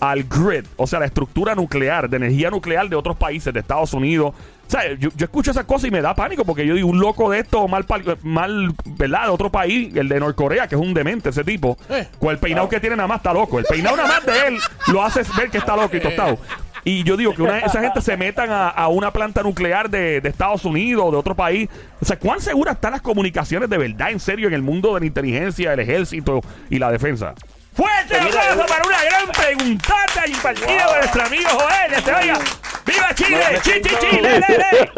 al 0.00 0.24
grid, 0.24 0.64
o 0.76 0.86
sea, 0.86 1.00
la 1.00 1.04
estructura 1.06 1.54
nuclear, 1.54 2.08
de 2.08 2.16
energía 2.16 2.48
nuclear 2.48 2.88
de 2.88 2.96
otros 2.96 3.18
países, 3.18 3.52
de 3.52 3.60
Estados 3.60 3.92
Unidos. 3.92 4.34
O 4.70 4.72
sea, 4.72 4.82
yo, 4.92 5.10
yo 5.16 5.24
escucho 5.24 5.50
esas 5.50 5.64
cosas 5.64 5.88
y 5.88 5.90
me 5.90 6.00
da 6.00 6.14
pánico 6.14 6.44
porque 6.44 6.64
yo 6.64 6.76
digo, 6.76 6.88
un 6.88 7.00
loco 7.00 7.28
de 7.28 7.40
esto, 7.40 7.66
mal, 7.66 7.84
mal, 8.22 8.72
¿verdad? 8.84 9.24
De 9.24 9.30
otro 9.30 9.50
país, 9.50 9.92
el 9.96 10.08
de 10.08 10.20
Norcorea, 10.20 10.68
que 10.68 10.76
es 10.76 10.80
un 10.80 10.94
demente 10.94 11.30
ese 11.30 11.42
tipo, 11.42 11.76
Eh. 11.88 12.06
con 12.20 12.30
el 12.30 12.38
peinado 12.38 12.68
que 12.68 12.78
tiene 12.78 12.94
nada 12.94 13.08
más 13.08 13.16
está 13.16 13.32
loco. 13.32 13.58
El 13.58 13.64
peinado 13.64 13.96
nada 13.96 14.08
más 14.08 14.24
de 14.26 14.46
él 14.46 14.58
lo 14.86 15.02
hace 15.04 15.22
ver 15.36 15.50
que 15.50 15.58
está 15.58 15.74
loco 15.74 15.96
y 15.96 16.00
tostado. 16.00 16.38
Y 16.84 17.02
yo 17.02 17.16
digo 17.16 17.34
que 17.34 17.42
una, 17.42 17.58
esa 17.58 17.80
gente 17.80 18.00
se 18.00 18.16
metan 18.16 18.48
a, 18.52 18.68
a 18.68 18.86
una 18.86 19.10
planta 19.12 19.42
nuclear 19.42 19.90
de, 19.90 20.20
de 20.20 20.28
Estados 20.28 20.64
Unidos 20.64 21.04
o 21.04 21.10
de 21.10 21.16
otro 21.16 21.34
país. 21.34 21.68
O 22.00 22.04
sea, 22.04 22.16
¿cuán 22.16 22.40
seguras 22.40 22.76
están 22.76 22.92
las 22.92 23.02
comunicaciones 23.02 23.68
de 23.68 23.76
verdad, 23.76 24.12
en 24.12 24.20
serio, 24.20 24.46
en 24.46 24.54
el 24.54 24.62
mundo 24.62 24.94
de 24.94 25.00
la 25.00 25.06
inteligencia, 25.06 25.72
el 25.72 25.80
ejército 25.80 26.40
y 26.70 26.78
la 26.78 26.92
defensa? 26.92 27.34
Fuerte 27.74 28.16
aplauso 28.16 28.56
yo- 28.56 28.66
para 28.66 28.84
una 28.86 29.04
gran 29.04 29.26
preguntata 29.28 30.26
y 30.26 30.32
partida 30.34 30.86
de 30.92 30.98
nuestro 30.98 31.22
amigo 31.24 31.48
Joel. 31.50 31.92
Este, 31.96 32.12
oiga, 32.12 32.38
¡Viva 32.86 33.14
Chile! 33.14 33.38
¡Chi, 33.62 33.72
chi, 33.82 33.94
chi! 34.00 34.16
¡Le, 34.20 34.40
le, 34.40 34.48
le! 34.48 34.90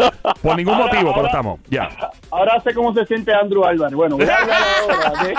Por 0.43 0.57
ningún 0.57 0.75
Ahora- 0.75 0.87
motivo, 0.87 1.13
pero 1.15 1.27
estamos. 1.27 1.61
Ya. 1.69 1.89
Ahora 2.31 2.61
sé 2.61 2.73
cómo 2.75 2.93
se 2.95 3.05
siente 3.07 3.33
Andrew 3.35 3.65
Álvarez. 3.65 3.95
Bueno, 3.95 4.17
voy 4.17 4.29
a 4.29 4.37
hablar 4.37 4.59
ahora 4.83 5.23
de, 5.25 5.35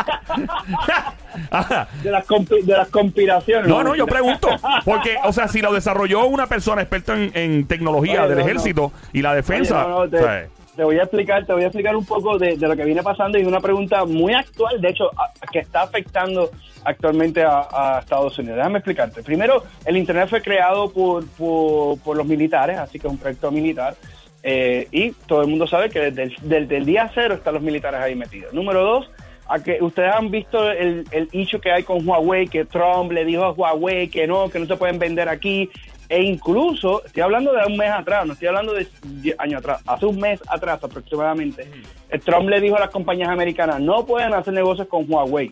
de 2.04 2.12
las, 2.12 2.28
compi- 2.28 2.64
de 2.64 2.74
las 2.78 2.88
conspiraciones. 2.90 3.68
No, 3.68 3.84
no, 3.84 3.96
yo 3.96 4.06
pregunto. 4.06 4.50
Porque, 4.86 5.18
o 5.24 5.34
sea, 5.34 5.48
si 5.48 5.62
lo 5.62 5.74
desarrolló 5.74 6.26
una 6.26 6.48
persona 6.48 6.82
experta 6.82 7.14
en, 7.14 7.32
en 7.34 7.66
tecnología 7.68 8.22
Oye, 8.24 8.30
del 8.30 8.38
no, 8.40 8.44
no. 8.44 8.50
ejército 8.50 8.92
y 9.14 9.22
la 9.22 9.34
defensa. 9.34 9.86
Oye, 9.86 10.12
no, 10.12 10.18
te, 10.28 10.50
te 10.76 10.84
voy 10.84 10.98
a 11.00 11.04
explicar, 11.04 11.46
te 11.46 11.54
voy 11.54 11.64
a 11.64 11.68
explicar 11.68 11.96
un 11.96 12.06
poco 12.06 12.38
de, 12.38 12.58
de 12.58 12.68
lo 12.68 12.76
que 12.76 12.84
viene 12.86 13.04
pasando 13.04 13.38
y 13.38 13.44
una 13.46 13.60
pregunta 13.60 14.06
muy 14.06 14.34
actual, 14.34 14.82
de 14.82 14.90
hecho, 14.90 15.10
a- 15.18 15.32
que 15.52 15.60
está 15.60 15.84
afectando 15.84 16.50
actualmente 16.84 17.44
a, 17.44 18.00
Estados 18.00 18.38
Unidos. 18.40 18.58
Déjame 18.58 18.80
explicarte. 18.80 19.22
Primero, 19.24 19.64
el 19.86 19.98
Internet 19.98 20.30
fue 20.30 20.42
creado 20.42 20.92
por, 20.92 21.26
por, 21.38 22.18
los 22.18 22.26
militares, 22.26 22.78
así 22.78 23.00
que 23.00 23.08
es 23.08 23.14
un 23.14 23.20
proyecto 23.20 23.52
militar. 23.52 23.96
eh, 24.42 24.88
y 24.92 25.12
todo 25.12 25.42
el 25.42 25.48
mundo 25.48 25.68
sabe 25.68 25.90
que 25.90 26.12
desde 26.12 26.58
el, 26.58 26.86
día 26.86 27.10
cero 27.14 27.36
están 27.36 27.54
los 27.54 27.64
militares 27.64 28.02
ahí 28.02 28.16
metidos. 28.16 28.54
Número 28.54 28.84
dos, 28.84 29.10
a 29.48 29.60
que 29.60 29.78
ustedes 29.82 30.14
han 30.14 30.32
visto 30.32 30.70
el, 30.72 31.06
el 31.12 31.30
issue 31.32 31.62
que 31.62 31.72
hay 31.72 31.84
con 31.84 32.06
Huawei, 32.08 32.48
que 32.48 32.66
Trump 32.66 33.12
le 33.12 33.24
dijo 33.26 33.44
a 33.44 33.52
Huawei 33.52 34.08
que 34.10 34.26
no, 34.28 34.50
que 34.50 34.60
no 34.60 34.66
se 34.66 34.76
pueden 34.76 35.00
vender 35.00 35.30
aquí. 35.30 35.70
E 36.14 36.22
incluso, 36.22 37.04
estoy 37.04 37.24
hablando 37.24 37.52
de 37.54 37.66
un 37.66 37.76
mes 37.76 37.90
atrás, 37.90 38.24
no 38.28 38.34
estoy 38.34 38.48
hablando 38.48 38.74
de 38.74 38.86
10 39.02 39.36
años 39.40 39.62
atrás, 39.62 39.82
hace 39.88 40.06
un 40.06 40.20
mes 40.20 40.40
atrás 40.48 40.78
aproximadamente, 40.84 41.68
el 42.08 42.22
Trump 42.22 42.48
le 42.50 42.62
dijo 42.62 42.76
a 42.76 42.82
las 42.82 42.92
compañías 42.92 43.30
americanas, 43.30 43.80
no 43.80 44.06
pueden 44.06 44.32
hacer 44.36 44.54
negocios 44.54 44.88
con 44.88 45.12
Huawei. 45.12 45.52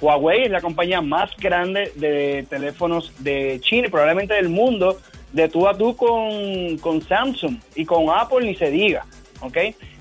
Huawei 0.00 0.44
es 0.44 0.52
la 0.52 0.60
compañía 0.60 1.00
más 1.00 1.36
grande 1.38 1.90
de 1.96 2.46
teléfonos 2.48 3.12
de 3.18 3.58
China 3.60 3.88
probablemente 3.90 4.34
del 4.34 4.48
mundo, 4.48 5.00
de 5.32 5.48
tú 5.48 5.66
a 5.66 5.76
tú 5.76 5.96
con, 5.96 6.78
con 6.78 7.02
Samsung 7.02 7.56
y 7.74 7.84
con 7.84 8.10
Apple 8.10 8.46
ni 8.46 8.54
se 8.54 8.70
diga, 8.70 9.06
¿ok? 9.40 9.58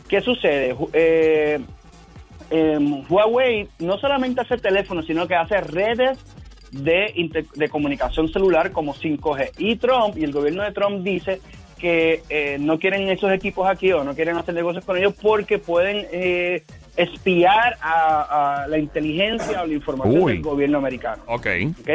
¿Qué 0.08 0.22
sucede? 0.22 0.76
Eh, 0.94 1.60
em, 2.52 3.04
Huawei 3.10 3.68
no 3.80 3.98
solamente 3.98 4.40
hace 4.40 4.60
teléfonos, 4.60 5.08
sino 5.08 5.28
que 5.28 5.34
hace 5.34 5.62
redes 5.62 6.20
de, 6.72 7.46
de 7.56 7.70
comunicación 7.70 8.28
celular 8.30 8.72
como 8.72 8.94
5G. 8.94 9.52
Y 9.58 9.76
Trump 9.78 10.18
y 10.18 10.24
el 10.24 10.32
gobierno 10.32 10.64
de 10.64 10.72
Trump 10.72 11.04
dice 11.04 11.40
que 11.78 12.24
eh, 12.30 12.58
no 12.60 12.80
quieren 12.80 13.08
esos 13.10 13.32
equipos 13.32 13.70
aquí 13.70 13.92
o 13.92 14.04
no 14.04 14.16
quieren 14.16 14.36
hacer 14.38 14.56
negocios 14.56 14.84
con 14.84 14.98
ellos 14.98 15.14
porque 15.22 15.60
pueden 15.60 16.08
eh, 16.12 16.64
espiar 16.96 17.78
a, 17.82 18.64
a 18.64 18.68
la 18.68 18.78
inteligencia 18.80 19.62
o 19.62 19.68
la 19.68 19.74
información 19.74 20.24
Uy. 20.24 20.34
del 20.34 20.42
gobierno 20.42 20.80
americano. 20.80 21.24
ok. 21.28 21.48
¿ok? 21.82 21.90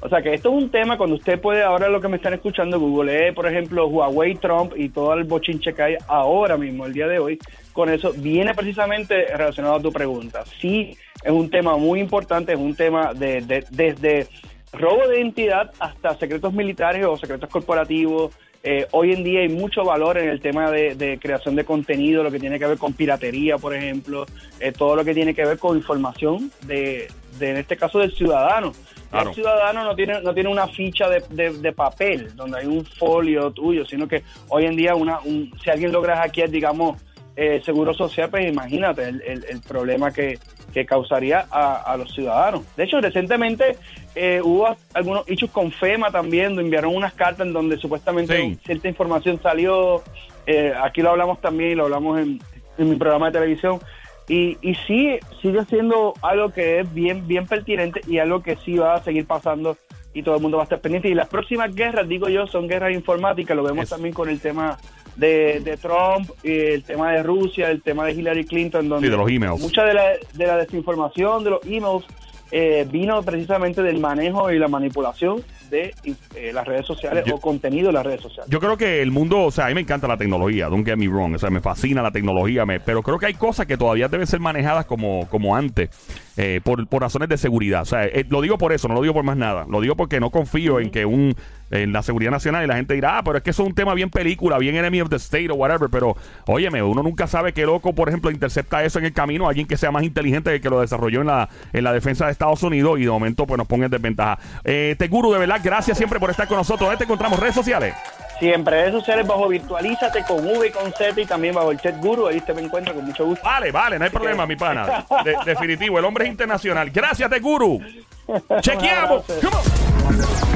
O 0.00 0.08
sea 0.08 0.20
que 0.22 0.34
esto 0.34 0.50
es 0.50 0.62
un 0.62 0.70
tema 0.70 0.98
cuando 0.98 1.16
usted 1.16 1.40
puede, 1.40 1.62
ahora 1.62 1.88
lo 1.88 2.00
que 2.00 2.08
me 2.08 2.16
están 2.16 2.34
escuchando, 2.34 2.78
Google, 2.78 3.32
por 3.32 3.46
ejemplo, 3.46 3.86
Huawei, 3.86 4.34
Trump 4.34 4.72
y 4.76 4.90
todo 4.90 5.14
el 5.14 5.24
bochinche 5.24 5.72
que 5.72 5.82
hay 5.82 5.96
ahora 6.06 6.56
mismo, 6.56 6.84
el 6.86 6.92
día 6.92 7.06
de 7.08 7.18
hoy, 7.18 7.38
con 7.72 7.88
eso 7.88 8.12
viene 8.16 8.54
precisamente 8.54 9.26
relacionado 9.34 9.76
a 9.76 9.80
tu 9.82 9.90
pregunta. 9.92 10.44
Sí, 10.60 10.96
es 11.24 11.30
un 11.32 11.48
tema 11.50 11.76
muy 11.78 11.98
importante, 12.00 12.52
es 12.52 12.58
un 12.58 12.74
tema 12.76 13.14
de, 13.14 13.40
de- 13.40 13.64
desde 13.70 14.26
robo 14.72 15.08
de 15.08 15.20
identidad 15.20 15.72
hasta 15.80 16.14
secretos 16.16 16.52
militares 16.52 17.04
o 17.06 17.16
secretos 17.16 17.48
corporativos. 17.48 18.34
Eh, 18.68 18.84
hoy 18.90 19.12
en 19.12 19.22
día 19.22 19.42
hay 19.42 19.48
mucho 19.48 19.84
valor 19.84 20.18
en 20.18 20.28
el 20.28 20.40
tema 20.40 20.72
de, 20.72 20.96
de 20.96 21.20
creación 21.20 21.54
de 21.54 21.64
contenido, 21.64 22.24
lo 22.24 22.32
que 22.32 22.40
tiene 22.40 22.58
que 22.58 22.66
ver 22.66 22.78
con 22.78 22.94
piratería, 22.94 23.58
por 23.58 23.72
ejemplo, 23.72 24.26
eh, 24.58 24.72
todo 24.72 24.96
lo 24.96 25.04
que 25.04 25.14
tiene 25.14 25.34
que 25.34 25.44
ver 25.44 25.56
con 25.56 25.76
información 25.76 26.50
de, 26.66 27.06
de 27.38 27.50
en 27.50 27.58
este 27.58 27.76
caso, 27.76 28.00
del 28.00 28.10
ciudadano. 28.12 28.72
Claro. 29.08 29.28
El 29.28 29.34
ciudadano 29.36 29.84
no 29.84 29.94
tiene 29.94 30.20
no 30.20 30.34
tiene 30.34 30.48
una 30.48 30.66
ficha 30.66 31.08
de, 31.08 31.22
de- 31.30 31.58
de 31.58 31.72
papel 31.72 32.34
donde 32.34 32.58
hay 32.58 32.66
un 32.66 32.84
folio 32.84 33.52
tuyo, 33.52 33.86
sino 33.86 34.08
que 34.08 34.24
hoy 34.48 34.64
en 34.64 34.74
día 34.74 34.96
una 34.96 35.20
un- 35.20 35.48
si 35.62 35.70
alguien 35.70 35.92
logra 35.92 36.16
hackear, 36.16 36.50
digamos, 36.50 37.00
eh, 37.36 37.60
seguro 37.64 37.92
social, 37.94 38.30
pues 38.30 38.48
imagínate 38.50 39.08
el, 39.08 39.22
el- 39.22 39.44
el 39.44 39.60
problema 39.60 40.10
que, 40.10 40.38
que 40.72 40.86
causaría 40.86 41.46
a, 41.50 41.82
a 41.92 41.96
los 41.96 42.12
ciudadanos. 42.14 42.62
De 42.76 42.84
hecho, 42.84 43.00
recientemente 43.00 43.76
eh, 44.14 44.40
hubo 44.42 44.74
algunos 44.94 45.28
hechos 45.28 45.50
con 45.50 45.70
FEMA 45.70 46.10
también, 46.10 46.58
enviaron 46.58 46.94
unas 46.96 47.12
cartas 47.12 47.46
en 47.46 47.52
donde 47.52 47.76
supuestamente 47.76 48.36
Sí. 48.36 48.58
cierta 48.64 48.88
información 48.88 49.38
salió. 49.42 50.02
eh, 50.46 50.72
aquí 50.82 51.02
lo 51.02 51.10
hablamos 51.10 51.40
también 51.40 51.76
lo 51.76 51.84
hablamos 51.84 52.18
en, 52.20 52.40
en 52.78 52.90
mi 52.90 52.96
programa 52.96 53.26
de 53.26 53.32
televisión. 53.32 53.80
Y, 54.28 54.58
y 54.60 54.74
sí, 54.86 55.18
sigue 55.40 55.64
siendo 55.66 56.14
algo 56.22 56.50
que 56.50 56.80
es 56.80 56.92
bien, 56.94 57.28
bien 57.28 57.46
pertinente 57.46 58.00
y 58.08 58.18
algo 58.18 58.42
que 58.42 58.56
sí 58.64 58.74
va 58.76 58.94
a 58.94 59.02
seguir 59.04 59.24
pasando 59.26 59.76
y 60.14 60.22
todo 60.22 60.34
el 60.36 60.42
mundo 60.42 60.56
va 60.56 60.62
a 60.62 60.64
estar 60.64 60.80
pendiente. 60.80 61.08
Y 61.08 61.14
las 61.14 61.28
próximas 61.28 61.72
guerras, 61.74 62.08
digo 62.08 62.28
yo, 62.28 62.46
son 62.48 62.66
guerras 62.66 62.92
informáticas. 62.92 63.56
Lo 63.56 63.62
vemos 63.62 63.88
también 63.88 64.12
con 64.14 64.28
el 64.28 64.40
tema 64.40 64.78
de, 65.16 65.60
de 65.60 65.76
Trump, 65.76 66.30
y 66.42 66.50
el 66.52 66.82
tema 66.84 67.12
de 67.12 67.22
Rusia, 67.22 67.70
el 67.70 67.82
tema 67.82 68.04
de 68.06 68.12
Hillary 68.12 68.44
Clinton, 68.44 68.88
donde 68.88 69.06
Sí, 69.06 69.10
de 69.10 69.16
los 69.16 69.30
emails. 69.30 69.60
mucha 69.60 69.84
de 69.84 69.94
la, 69.94 70.04
de 70.34 70.46
la 70.46 70.56
desinformación, 70.58 71.42
de 71.44 71.50
los 71.50 71.64
emails, 71.66 72.04
eh, 72.52 72.86
vino 72.90 73.22
precisamente 73.22 73.82
del 73.82 73.98
manejo 73.98 74.52
y 74.52 74.58
la 74.58 74.68
manipulación 74.68 75.42
de 75.70 75.92
eh, 76.36 76.52
las 76.54 76.64
redes 76.64 76.86
sociales 76.86 77.24
Yo- 77.26 77.34
o 77.36 77.40
contenido 77.40 77.88
de 77.88 77.92
las 77.94 78.06
redes 78.06 78.20
sociales. 78.20 78.48
Yo 78.48 78.60
creo 78.60 78.76
que 78.76 79.02
el 79.02 79.10
mundo, 79.10 79.40
o 79.42 79.50
sea, 79.50 79.64
a 79.64 79.68
mí 79.68 79.74
me 79.74 79.80
encanta 79.80 80.06
la 80.06 80.16
tecnología, 80.16 80.68
don't 80.68 80.86
get 80.86 80.96
me 80.96 81.08
wrong, 81.08 81.34
o 81.34 81.38
sea, 81.40 81.50
me 81.50 81.60
fascina 81.60 82.02
la 82.02 82.12
tecnología, 82.12 82.64
me- 82.64 82.78
pero 82.78 83.02
creo 83.02 83.18
que 83.18 83.26
hay 83.26 83.34
cosas 83.34 83.66
que 83.66 83.76
todavía 83.76 84.06
deben 84.06 84.28
ser 84.28 84.38
manejadas 84.38 84.86
como, 84.86 85.26
como 85.28 85.56
antes, 85.56 85.90
eh, 86.36 86.60
por, 86.62 86.86
por 86.86 87.02
razones 87.02 87.28
de 87.28 87.38
seguridad. 87.38 87.82
O 87.82 87.86
sea, 87.86 88.04
eh, 88.04 88.26
lo 88.28 88.40
digo 88.40 88.58
por 88.58 88.72
eso, 88.72 88.88
no 88.88 88.94
lo 88.94 89.02
digo 89.02 89.14
por 89.14 89.24
más 89.24 89.36
nada. 89.36 89.66
Lo 89.68 89.80
digo 89.80 89.96
porque 89.96 90.20
no 90.20 90.30
confío 90.30 90.80
en 90.80 90.90
que 90.90 91.06
un 91.06 91.34
en 91.70 91.92
la 91.92 92.02
seguridad 92.02 92.30
nacional 92.30 92.64
y 92.64 92.68
la 92.68 92.76
gente 92.76 92.94
dirá, 92.94 93.18
ah, 93.18 93.22
pero 93.24 93.38
es 93.38 93.44
que 93.44 93.50
eso 93.50 93.62
es 93.62 93.68
un 93.68 93.74
tema 93.74 93.94
bien 93.94 94.10
película, 94.10 94.58
bien 94.58 94.76
enemy 94.76 95.00
of 95.00 95.08
the 95.08 95.16
state 95.16 95.50
o 95.50 95.54
whatever, 95.54 95.88
pero 95.90 96.16
óyeme, 96.46 96.82
uno 96.82 97.02
nunca 97.02 97.26
sabe 97.26 97.52
qué 97.52 97.64
loco, 97.64 97.94
por 97.94 98.08
ejemplo, 98.08 98.30
intercepta 98.30 98.84
eso 98.84 98.98
en 98.98 99.06
el 99.06 99.12
camino, 99.12 99.48
alguien 99.48 99.66
que 99.66 99.76
sea 99.76 99.90
más 99.90 100.04
inteligente 100.04 100.50
que 100.50 100.56
el 100.56 100.62
que 100.62 100.70
lo 100.70 100.80
desarrolló 100.80 101.22
en 101.22 101.26
la, 101.26 101.48
en 101.72 101.84
la 101.84 101.92
defensa 101.92 102.26
de 102.26 102.32
Estados 102.32 102.62
Unidos 102.62 102.98
y 102.98 103.02
de 103.02 103.10
momento 103.10 103.46
pues 103.46 103.58
nos 103.58 103.66
ponga 103.66 103.86
en 103.86 103.90
desventaja. 103.90 104.38
Eh, 104.64 104.94
Teguru, 104.98 105.32
de 105.32 105.38
verdad, 105.38 105.60
gracias 105.62 105.96
siempre 105.96 106.20
por 106.20 106.30
estar 106.30 106.46
con 106.46 106.56
nosotros. 106.56 106.88
¿Dónde 106.88 106.98
te 106.98 107.04
encontramos? 107.04 107.40
¿Redes 107.40 107.54
sociales? 107.54 107.94
Siempre 108.38 108.76
redes 108.82 108.92
sociales 108.92 109.26
bajo 109.26 109.48
Virtualízate 109.48 110.22
con 110.24 110.44
V 110.46 110.66
y 110.68 110.70
con 110.70 110.92
Z 110.92 111.20
y 111.20 111.24
también 111.24 111.54
bajo 111.54 111.70
el 111.70 111.80
Chat 111.80 111.96
Guru. 111.98 112.26
Ahí 112.26 112.40
te 112.40 112.52
me 112.52 112.62
encuentro 112.62 112.94
con 112.94 113.04
mucho 113.04 113.24
gusto. 113.24 113.42
Vale, 113.44 113.72
vale, 113.72 113.98
no 113.98 114.04
hay 114.04 114.10
problema, 114.10 114.46
mi 114.46 114.56
pana. 114.56 115.06
De- 115.24 115.36
definitivo, 115.44 115.98
el 115.98 116.04
hombre 116.04 116.24
es 116.26 116.30
internacional. 116.30 116.90
Gracias, 116.90 117.30
Teguru. 117.30 117.80
Chequeamos. 118.60 119.24
Come 119.26 119.56
on. 119.56 120.55